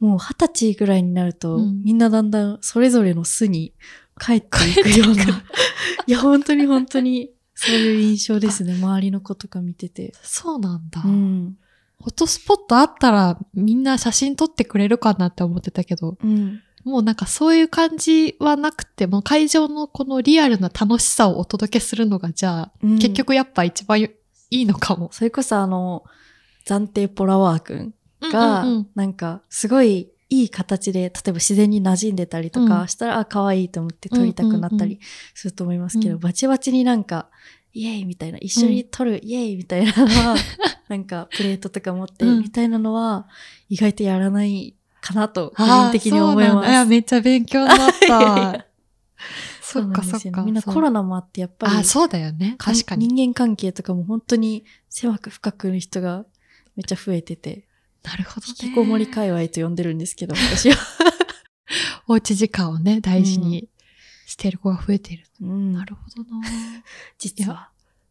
[0.00, 3.74] もう二十歳ぐらいになると、うんみんなだんだんそれぞれの巣に
[4.18, 4.46] 帰って
[4.80, 5.24] いくような。
[6.06, 8.74] いや、本当に本当に、そういう印象ですね。
[8.80, 10.14] 周りの子とか見てて。
[10.22, 11.02] そうなんだ。
[11.04, 11.56] うん。
[12.02, 16.62] フォトスポットあったらみんな写真撮ってくれるかなって思ってたけど、うん。
[16.84, 22.98] もうなんかそういう感じはなくて、もう会場のこのリアルな楽しさをお届けするのが、じゃあ、うん。
[22.98, 24.10] 結局やっぱ一番い
[24.50, 25.10] いのかも。
[25.12, 26.04] それこそあの、
[26.66, 27.94] 暫定ポラワー君
[28.32, 28.88] が、うんうんうん。
[28.94, 32.88] なんか、すごいいい形で、例えば自然に馴染んでたりとかうん。
[32.88, 35.00] したら、あ、可愛いと思って撮りたくなったり
[35.34, 36.20] すると思いますけど、うん。
[36.20, 37.28] バチバチになんか、
[37.72, 40.36] イエーイみたいな、一緒に撮る、イエーイみたいなのは、
[40.88, 42.40] なんか、プレートとか持って、うん。
[42.40, 43.28] みたいなのは、
[43.68, 46.70] 意外とやらないかなと、個人的に思います。
[46.70, 48.66] いや、めっちゃ勉強になった。
[49.62, 50.42] そっかそっか。
[50.42, 52.56] みんなコロナもあって、やっぱり、あ、そうだよね。
[52.58, 53.06] 確かに。
[53.08, 56.24] 人間関係とかも本当に狭く深くの人が
[56.76, 57.66] めっちゃ増えてて、
[58.02, 58.54] なるほどね。
[58.60, 60.76] 引きこもり界隈と呼んでるんですけど、 私は。
[62.08, 63.68] おうち時間をね、大事に
[64.26, 65.26] してる子が増えている。
[65.40, 66.42] うんなるほどな。
[67.18, 67.70] 実は。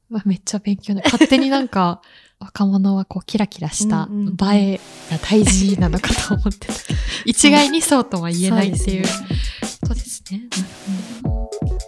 [0.12, 1.02] わめっちゃ勉強ね。
[1.06, 2.02] 勝手になんか、
[2.40, 4.80] 若者はこうキラキラした映え
[5.12, 6.74] が大事なのかと思ってた。
[7.26, 9.20] 一概にそうとは言えないっていうそ
[9.92, 10.44] うですね。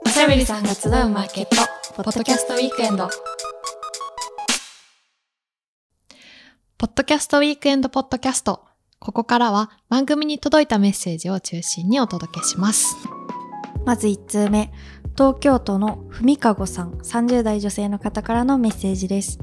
[0.06, 1.56] おしゃべりさんが集うマーケット、
[1.96, 3.10] ポッドキャストウィークエンド。
[6.78, 8.66] ポッドキャストウィークエンドポッドキャスト。
[9.00, 12.98] ここからは番組に届いたメッセージを中心にお届けします。
[13.86, 14.72] まず1通目。
[15.18, 19.40] 東京都のふみかごさん30代女性の方からのメッセージです。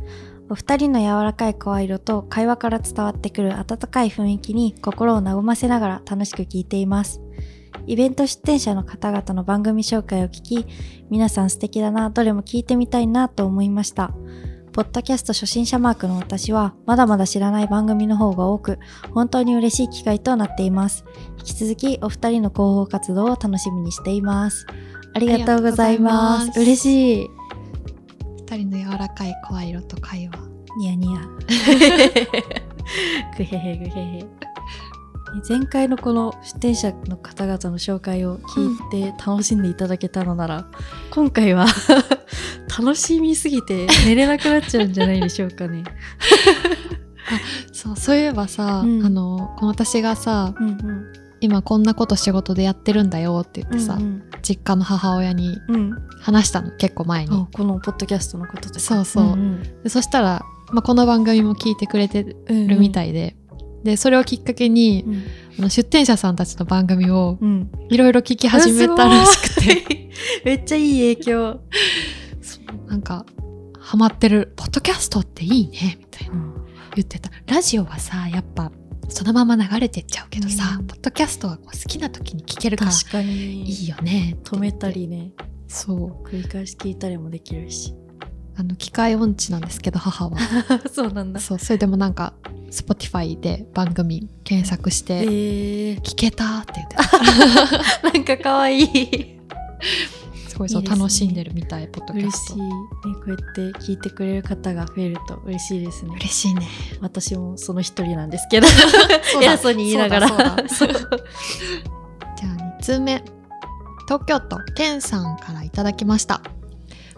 [0.50, 7.20] お二人の柔らかい声色と会話から伝わってくる温かい雰囲気に心を和ませながら楽しく聞いています。
[7.86, 10.66] イベント出展者の方々の番組紹介を聞き、
[11.10, 14.12] 皆さん素敵だな、どれも聞いてみたいなと思いました。
[14.72, 18.78] ポッドキャスト初心者マークの私は、まだまだ知らない番組の方が多く、
[19.12, 21.04] 本当に嬉しい機会となっています。
[21.38, 24.66] 引き続きお二人の広報活動を楽しみにしています。
[25.14, 26.60] ありがとうございます。
[26.60, 27.28] 嬉しい。
[28.50, 30.38] 二人の柔らかい声色と会話。
[30.78, 31.20] ニヤニヤ。
[33.36, 34.26] ぐへへぐへへ。
[35.46, 40.66] 前回のこの出展者の方々の紹介を聞いて楽しんでいただけたのなら、
[41.10, 41.66] 今回は
[42.78, 45.84] 楽しみすぎて寝れなくなっちゃうんじゃないでしょうかね。
[47.72, 51.27] そう、そういえばさ、うんあの私がさ、うんうん。
[51.40, 55.74] 今こんなこと仕事でやってるんだよって言ってさ、うん実家の母親にうん。
[55.74, 57.46] うん話したの結構前にあ。
[57.56, 63.36] このポッドキャストのことでそうそうんでそしたら、まあ、この番組も聞いてくれてうんるみたいで、
[63.84, 65.22] で、それをきっかけに、うん
[65.58, 67.70] あの出展者さんたちの番組をうん。
[67.88, 70.10] いろいろ聞き始めたらしくて、て。
[70.44, 71.60] めっちゃいい影響。
[72.86, 73.26] なんか、
[73.78, 76.34] ハマってる、ポッドキャストっていいね、みたいな
[76.94, 77.30] 言ってた。
[77.46, 78.70] ラジオはさ、やっぱ、
[79.08, 83.62] そのまま流れてっちゃうけどさ、うんポッドキャストは好きな時に聞けるから確かに。
[83.62, 85.32] いいよね止めたりね。
[85.66, 86.26] そう。
[86.26, 87.94] 繰り返し聞いたりもできるし。
[88.56, 90.38] あの、機械音痴なんですけど、母は。
[90.92, 91.40] そうなんだ。
[91.40, 92.34] そう、それでもなんか、
[92.70, 98.02] Spotify で番組検索して、えー、聞けたって言ってた。
[98.12, 98.86] なんか可愛い。
[98.90, 100.27] す
[100.58, 102.62] ごいそう楽しんでるみたい、ポッドキャ嬉ストしい。。
[102.62, 102.70] ね、
[103.14, 106.10] こうやって聞いてくれる方が増えると嬉しいですね。
[106.16, 106.66] 嬉しいね。
[107.00, 108.66] 私もその一人なんですけど。
[109.32, 110.28] そうだ偉そうに言いながら。
[110.28, 110.58] じゃあ
[112.78, 113.22] 2通目。
[114.06, 116.40] 東京都ケンさんからいただきました。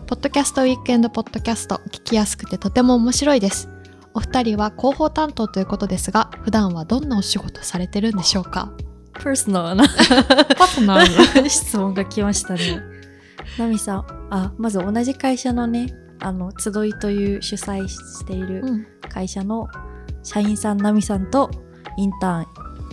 [0.07, 3.69] ポッドキャストウィークエンドポッドキャスト聞きやすくてとても面白いです。
[4.13, 8.73] お二人は広報担当ということですが、普段はどんなお仕事されてるんでしょうか？
[9.15, 12.81] パーソナルなパートナー質問が来ましたね。
[13.59, 19.67] ナミさん、あ、まず同じ会社のね、あの、集いという主催しているうん会社の
[20.23, 21.51] 社員さん、ナミさんと
[21.97, 22.47] インターン、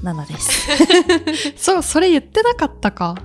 [0.04, 0.67] ナナです。
[1.56, 3.15] そう、それ言ってなかったか。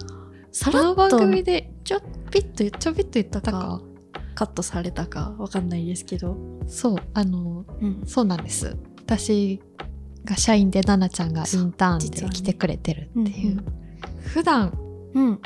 [0.50, 3.82] さこの番組ででちょっぴっとちょびっと言ったかか。
[4.34, 6.36] カットされたかわかんないですけど。
[6.66, 8.02] そう、あの、うん。
[8.06, 8.76] そうなんです。
[8.98, 9.60] 私
[10.24, 13.52] が社員でナナちゃんがインターンで来てくれてるっていう。
[13.52, 13.64] うんうん
[14.22, 14.72] 普段、
[15.14, 15.40] うん。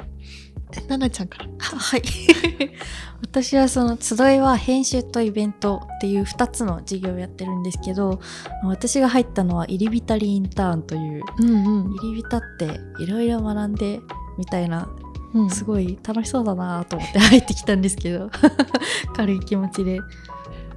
[0.72, 1.48] えナナちゃんから。
[1.59, 2.02] はい。
[3.22, 8.20] 私はその集いは編集とイベントっていう2つの事業をやってるんですけど、
[8.64, 11.96] 私が入ったのは入り浸りインターンという、うんうん。
[11.96, 14.00] 入り浸っていろいろ学んで
[14.38, 14.88] みたいな、
[15.35, 18.31] うんすごい楽しそうだなと思って 入ってきたんですけど、
[19.14, 20.00] 軽い気持ちで。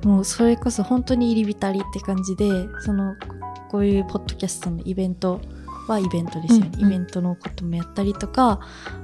[0.06, 3.16] もうそれこそ本当に入り浸りって感じで、その、
[3.70, 5.42] こういうポッドキャストのイベント
[5.92, 6.72] はイベントですよね。
[6.74, 8.60] うんうんイベントのこともやったりとか、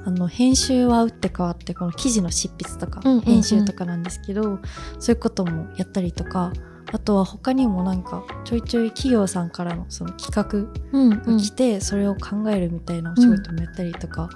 [0.06, 4.60] あの、編集は打って変わって、この記事の執筆とか、うんうんうん編集とかなんですけど、
[5.00, 6.52] そういうこともやったりとか、
[6.94, 14.30] あとは他にもなんか、ちょいちょい企業さんからのその企画うんが来て、それを考えるみたいなお仕事もやったりとか、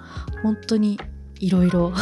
[0.43, 0.99] 本当に
[1.39, 1.93] いろいろ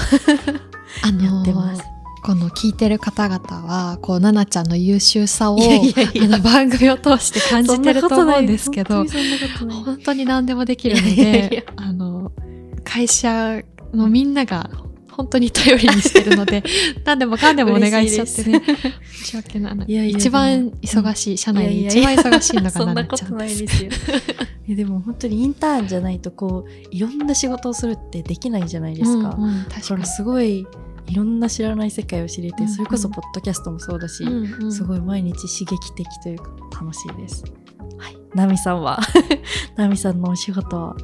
[1.03, 1.83] あのー やってます。
[2.27, 12.33] この聞いてる方々は、こう、ナナちゃんの優秀さを、あの番組を通して感じてると思うんですけど、本当に何でもできるので、あの、
[12.83, 13.61] 会社
[13.93, 14.69] のみんなが
[15.09, 16.63] 本当に頼りにしてるので、
[17.05, 18.61] 何でもかんでもお願いしちゃってね。
[19.23, 19.75] 申し訳ない。
[19.87, 23.67] いやいや一番忙しい、社内で一番忙しいのがそんナなことナちゃんで。
[23.69, 23.85] す。
[23.85, 23.89] い
[24.71, 29.33] やでも本当にインターンじゃないとこういろんな仕事をするってできないじゃないですか。
[29.39, 30.05] うんうん確かに。
[30.05, 30.67] すごい
[31.07, 34.71] いろんな知らない世界を知れて、うんうんそれこそポッドキャストもそうだし、うんうん。
[34.71, 37.43] すごい毎日刺激的というか楽しいです。
[37.97, 38.17] はい。
[38.35, 38.99] ナミさんは？
[39.77, 40.95] ナミさんのお仕事は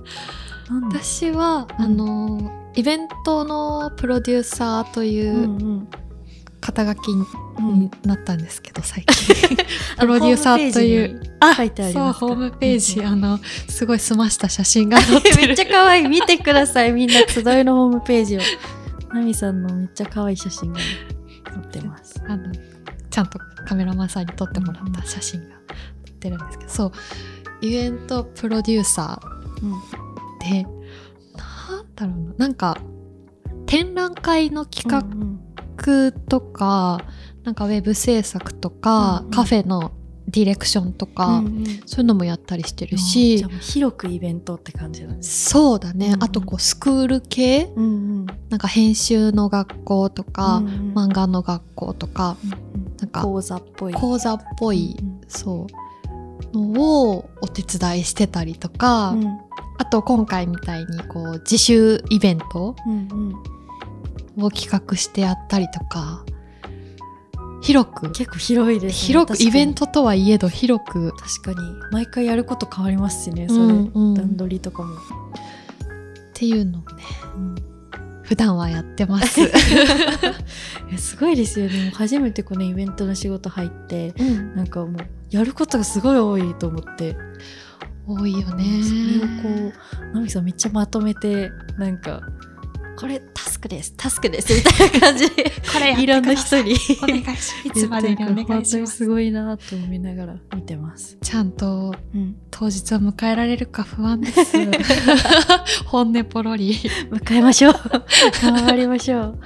[0.92, 5.88] 私は、あの、イベントのプロデューサーというんううん。
[6.62, 9.58] 肩書きうんになったんですけど、最近。
[10.00, 11.22] プロデューサーという。
[11.42, 12.28] あ書いてありそう、ますか？
[12.28, 15.36] ホームページ、うんあの、すごい澄ました写真が載ってる。
[15.48, 16.08] めっちゃ可愛い。
[16.08, 16.94] 見てください。
[16.94, 18.40] みんな集いのホームページを
[19.14, 20.86] ナミさんのめっちゃ可愛い写真がね
[21.54, 22.22] 載ってます。
[22.28, 22.52] あの
[23.10, 25.58] ちゃんとカメラマンさんに撮ってもらった写真が載
[26.10, 26.92] ってるんですけど、そう。
[27.62, 29.22] イベントプロデューサ
[29.62, 29.74] うん。
[29.74, 32.34] ーでなんだろうな。
[32.38, 32.78] なんか
[33.66, 35.40] 展覧会の企うん
[35.76, 37.00] 画とか、
[37.44, 39.32] なんかウェブ制作とか、うんうん。
[39.32, 39.92] カフェの
[40.28, 41.66] ディレクションとか、うんうん。
[41.86, 43.04] そういうのもやったりしてるじ
[43.40, 46.24] し広くイベントって感じなんですそうだね、うんうん。
[46.24, 47.92] あとこうスクール系うんうん。
[47.92, 50.94] うんなんか編集の学校とか、うんうん。
[50.94, 52.38] 漫画の学校とか、
[53.00, 53.94] なんか講座っぽい。
[53.94, 59.26] 講座っぽい、うんそうのをお手伝いしてたりとか、うん。
[59.80, 63.08] あと今回みたいにこう自主イベントうん
[64.38, 64.44] うん。
[64.46, 66.26] を企画してやったりとか
[67.64, 69.08] 広く結構広いですね。
[69.08, 73.48] 広くイベントとはいえど広く、確かに毎回やること変わりますしね。
[73.48, 74.96] それ、うんうん段取りとかも。
[74.96, 74.98] っ
[76.34, 77.04] ていうのをね
[77.36, 77.56] うん
[78.24, 79.42] 普段はやってます。
[80.98, 81.92] すごいですよね。
[81.96, 84.96] 初めてこのイベントの仕事入って、うんなんかもう
[85.30, 87.16] やることがすごい多いと思って、
[88.06, 88.66] 多いよね。
[88.84, 89.74] それをこ
[90.12, 92.22] う、ナミさんめっちゃまとめて、なんか、
[93.04, 96.74] これタスクです、タスクです、みたいな感じで、これいろんな人に
[97.04, 98.80] お願いしいつまでにお願いし本当ます。
[98.80, 101.18] にすごいなと思いながら見てます。
[101.22, 102.38] ちゃんとうん。
[102.50, 104.56] 当日を迎えられるか不安です。
[105.84, 106.76] 本音ポロリ。
[106.76, 107.74] 迎えましょう。
[108.42, 109.40] 頑張りましょう。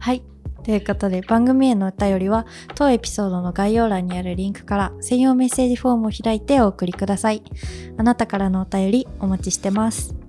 [0.00, 0.24] はい。
[0.64, 7.44] ということで番組へのお便りは当エピソードの概要欄にあるリンクから専用メッセージフォームを開いてお送りください。
[7.96, 10.19] あなたからのお便りお待ちしてます。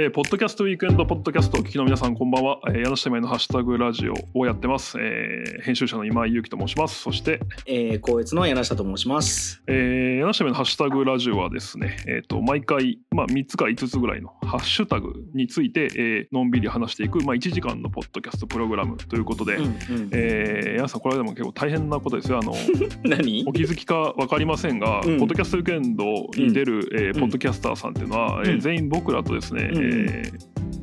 [0.00, 7.00] えーポッドキャストウィークエンドポッドキャストをお聞きの皆さんこんばんは、えー、柳下今井のハッシュタグラジオをやってます、えー編集者の今井祐樹と申します。
[7.00, 9.60] そして、えー、高越の柳下と申します。
[9.66, 19.74] えー、柳下今井のハッシュタグラジオはですね、えー、と毎回、まあ、3つか5つぐらいのハッシュタグについて、えーのんびり話していく、まあ、1時間のポッドキャストプログラムということで、うんうん
[20.12, 22.38] えー、柳さんこれはでも結構大変なことですよ。
[22.38, 22.54] あの
[23.04, 23.44] 何？
[23.48, 25.18] お気づきか分かりませんが、うん。
[25.18, 26.04] ポッドキャストウィークエンド
[26.36, 27.20] に出る、えーうん。
[27.20, 28.60] ポッドキャスターさんっていうのは、えーうん。
[28.60, 29.84] 全員僕らとですね、うん。
[29.86, 30.38] えー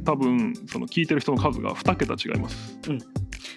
[0.06, 2.80] 多分その聞いてる人の数が2桁違います。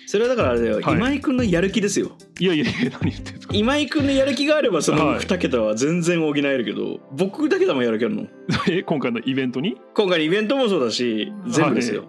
[0.06, 2.12] それはだからあれだよ、はい今井くんのやる気ですよ。
[2.40, 8.26] いやいやいや何言ってんですか今井くんのやる気があればそのはい2桁は全然補えるけど、僕だけでもやる気あるの。
[8.70, 9.76] え今回のイベントに？
[9.94, 12.04] 今回のイベントもそうだし、全部ですよ。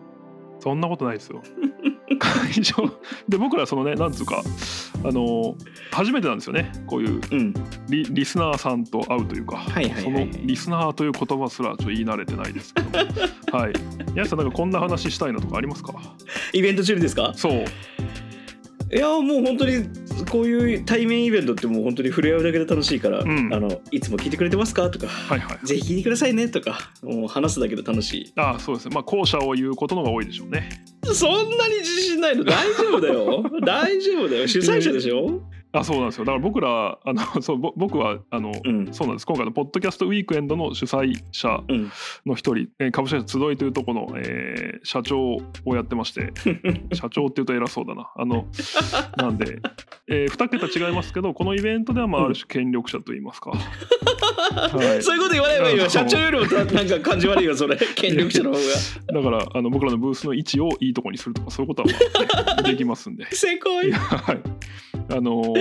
[0.62, 1.42] そんなことないですよ。
[2.18, 2.76] 会場。
[3.28, 4.42] で僕らそのねなんつうか
[5.04, 5.56] あの
[5.92, 6.72] 初めてなんですよね。
[6.88, 7.54] こういううん。
[7.90, 13.00] リリスナーさんと会うというか、はいはいはいそのリスナーという言葉すらちょっと言い慣れてないですけど。
[13.58, 13.74] はい。
[14.14, 15.94] 宮下さんなんかこんな話したいのとかありますか？
[16.54, 17.34] イベント中にですか？
[17.36, 17.66] そう。
[18.92, 19.86] いやもう本当に
[20.30, 23.54] こういう対面イベントってもう本当に触れ合うだけで楽しいから、ん。
[23.54, 24.90] あのいつも聞いてくれてますか？
[24.90, 25.66] とか、はいはい。
[25.66, 26.48] ぜひ聞いてくださいね？
[26.50, 28.34] とかもう話すだけで楽しい。
[28.36, 28.96] ああそうですね。
[28.96, 30.70] まあ後者を言うことの方が多いでしょうね。
[31.04, 32.44] そんなに自信ないの？
[32.44, 33.44] 大丈夫だよ。
[33.66, 34.48] 大丈夫だよ。
[34.48, 35.42] 主催者でしょ？
[35.72, 36.26] あそうなんですよ。
[36.26, 38.92] だから僕らあの そうぼ僕はあの、うん。
[38.92, 39.26] そうなんです。
[39.26, 41.92] 今回のポッドキャストウィークエンドの主催者うん。
[42.26, 46.32] の一人、えー株式会社集いというところの、えー社長をやってまして
[46.94, 48.10] 社長っていうと偉そうだな。
[48.16, 48.48] あの
[49.18, 49.60] なんで、
[50.08, 55.04] えー、2桁違いますけどこのイベントではまあある種権力者といいますか、はい。
[55.04, 57.78] そういうこと言わない方がいいあのわ社長よりもたなんか感じ悪いわそれ。
[57.96, 59.22] 権力者の方が。
[59.22, 61.90] だからあの僕らのブースの位置をいいとこにするとかそういうことは、
[62.46, 63.26] まあねできますんで。
[63.32, 64.42] 成功はい。
[65.12, 65.59] あのー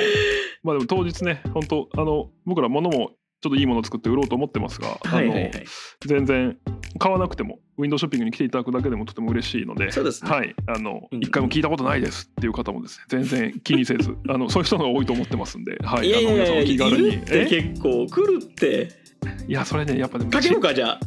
[0.63, 5.51] まあでも当日ね、本当あの僕ら物もちょっといいものを作って売ろうと思ってますが、はいはいはい。
[5.55, 5.65] あの
[6.07, 6.59] 全然
[6.99, 10.31] 買わなくてもウィンドウショッピングに来ていただくだけでもとても嬉しいので、そうですね。
[10.31, 11.21] はい、あのうん。
[11.21, 17.19] 一回も聞いたことないですっていう方もですね、全然気にせず、あの そういう人が多いと思ってますんで、はい、いやいやいやあの皆さんお気軽に。
[17.49, 18.89] 結構来るって。
[19.47, 21.01] いやそれねやっぱでもかけようかじゃあ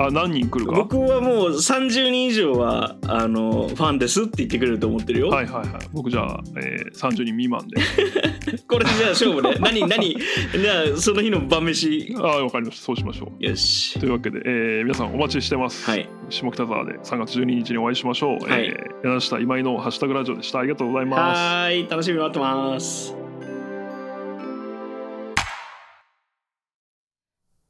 [0.00, 0.72] あ何人来るか？
[0.72, 5.88] 僕はもう30人以上はあのファンですって言ってくれると思ってるよ、はいはいはい。
[5.92, 7.80] 僕じゃあ、えー、30人未満で。
[8.68, 10.10] これでじゃあ勝負ね 何何？
[10.16, 12.84] じゃあその日の晩飯ああわかりました。
[12.84, 13.44] そうしましょう。
[13.44, 15.84] よしというわけで、えー皆さんお待ちしてます。
[15.90, 18.48] はい下北沢で3月12日にお会いしましょう。
[18.48, 20.60] はいえー柳下今井のハッシュタグラジオでした。
[20.60, 21.38] ありがとうございます。
[21.38, 23.16] はーい楽しみに待ってます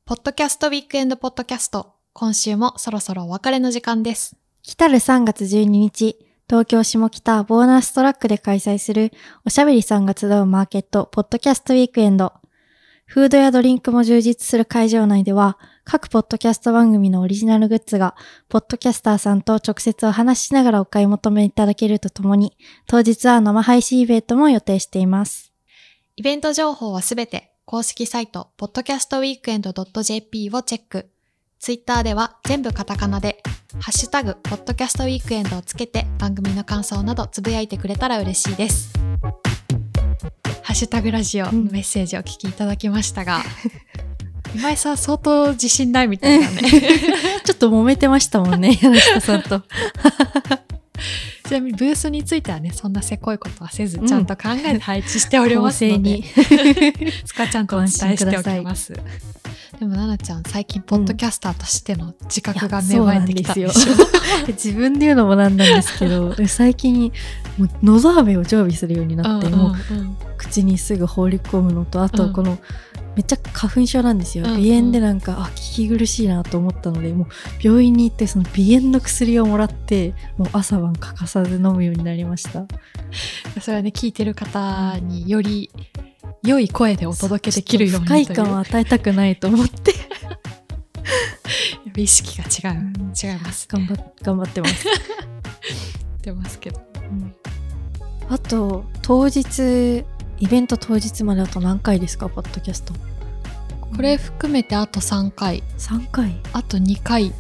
[0.04, 1.97] ポッドキャストウィークエンドポッドキャスト。
[2.18, 4.34] 今週もそろそろお別れの時間です。
[4.64, 9.12] 来たる3月12日、東京下北ボーナストラックで開催する
[9.46, 12.32] おしゃべりさんが集うマーケットポッドキャストウィークエンド。
[13.06, 18.16] フードやドリンクも充実する会場内では、各ポッドキャスト番組のオリジナルグッズが、
[18.48, 22.56] ポッドキャスターさんと直接お話ししながらお買い求めいただけるとともに、
[22.88, 25.52] 当日は生配信イベントも予定しています。
[26.16, 31.10] イベント情報はすべて公式サイト podcastweekend.jp をチェック。
[31.58, 33.42] ツイッターでは全部カタカナで、
[33.80, 38.92] ハッシュタグ、ポッドキャストウィークエンドをつけて番組の感想などつぶやいてくれたら嬉しいです。
[40.62, 43.42] ハッシュタグラジオのメッセージをお聞きいただきましたが、
[44.54, 46.62] 今井さん相当自信ないみたいだね。
[47.44, 49.62] ちょっと揉めてましたもんね、柳下さんと。
[51.48, 56.22] ちなみにブースについてはね、そんなせこいことはせず、うんちゃんと考えて配置しておりますので、
[57.24, 58.92] スカちゃんとお伝えしておきます。
[59.78, 63.54] でも、ななちゃん、最近、ポッドキャスターとしての自覚が芽生えてきた。
[63.54, 63.92] でしょ。
[64.48, 67.12] 自分で言うのもなんなんですけど 最近
[67.56, 69.74] もうのど飴を常備するようになって、うんうんもう
[70.36, 72.10] 口にすぐ放り込むのとあうん。
[72.10, 72.58] とこの、
[73.18, 74.62] めっちゃ花粉症なんですよ、うんうん。
[74.62, 77.26] 鼻炎でなんかあ聞き苦しいなと思ったのでもう
[77.60, 82.66] 病院に行ってその鼻炎の薬をもらってもう朝晩欠かさず飲むようになりました。
[83.60, 85.68] それはね、聞いてる方により
[86.44, 89.94] 良い声でお届けできるように不快感を与えたくないと思って。
[91.96, 92.78] 意識が違う。
[93.20, 93.66] 違います。
[93.68, 94.86] 頑張っ頑張ってます。
[96.22, 96.80] 出ますけど。
[98.28, 100.04] あと当日
[100.40, 102.28] イベント当日まであと何回ですか？
[102.28, 102.94] ポッドキャスト
[103.96, 105.62] これ含めてあと3回。
[105.78, 106.40] 3回？
[106.52, 107.32] あと2回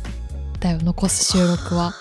[0.60, 1.92] だよ、残す収録は。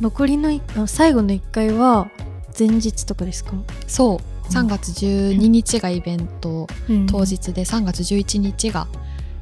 [0.00, 2.10] 残りの最後の1回は
[2.58, 3.52] 前日とかですか、
[3.86, 4.18] そう。
[4.48, 8.88] 3月12日がイベントうん当日で3月11日が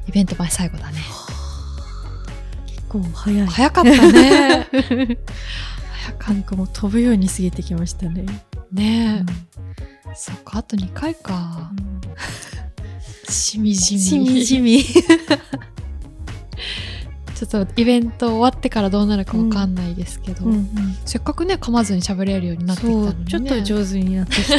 [0.07, 0.99] イベント前最後だね。
[2.67, 4.67] 結構早い早かったね。
[6.27, 8.25] なんかもう飛ぶように過ぎてきましたね。
[8.71, 9.31] ねえ。
[10.15, 11.71] そっか、あと2回か。
[13.29, 14.01] しみじみ。
[14.01, 14.83] しみじみ。
[17.33, 20.67] ちょっとイベント終わってからどうなるかわかんないですけど、うんうん。
[21.05, 24.57] せっかくね噛まずに喋れるようになってきたのに、ね、ちょっと上手になってきた。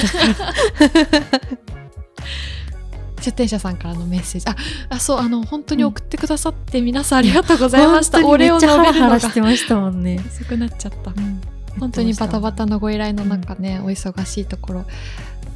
[3.23, 4.49] 出店者さんからのメッセージ。
[4.49, 4.57] あ
[4.89, 10.21] あそうあの本当に送ってくださって皆さんありがとうございました、お礼を述べるのしてましたもんね。
[10.27, 11.13] 遅くなっちゃった、
[11.79, 14.85] 本当にバタバタのご依頼の中ね、お忙しいところ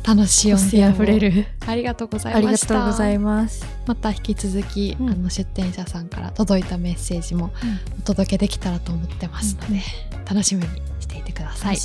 [0.07, 1.47] 楽しい音個性源をあふれる。
[1.67, 3.67] ありがとうござありがいましたとうございます。
[3.87, 7.53] また引き続き、うんあの出店者さんから届いたメッセージも
[7.99, 9.83] お届けできたらと思ってますので、
[10.29, 10.69] 楽しみに
[11.01, 11.77] していてください。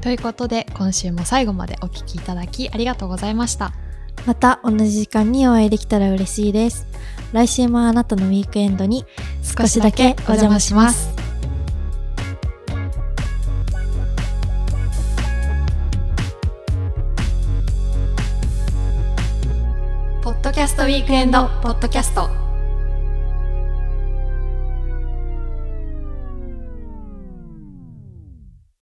[0.00, 3.72] ということで今週も最後までお聞きいただきありがとうございました。
[4.24, 6.86] また同じ時間にお会いできたら嬉しいです。
[7.32, 9.04] 来週もあなたのウィークエンドに
[9.42, 11.31] 少しだけお邪魔します。
[20.42, 22.41] ドキャストウィークエンドポッドキャスト。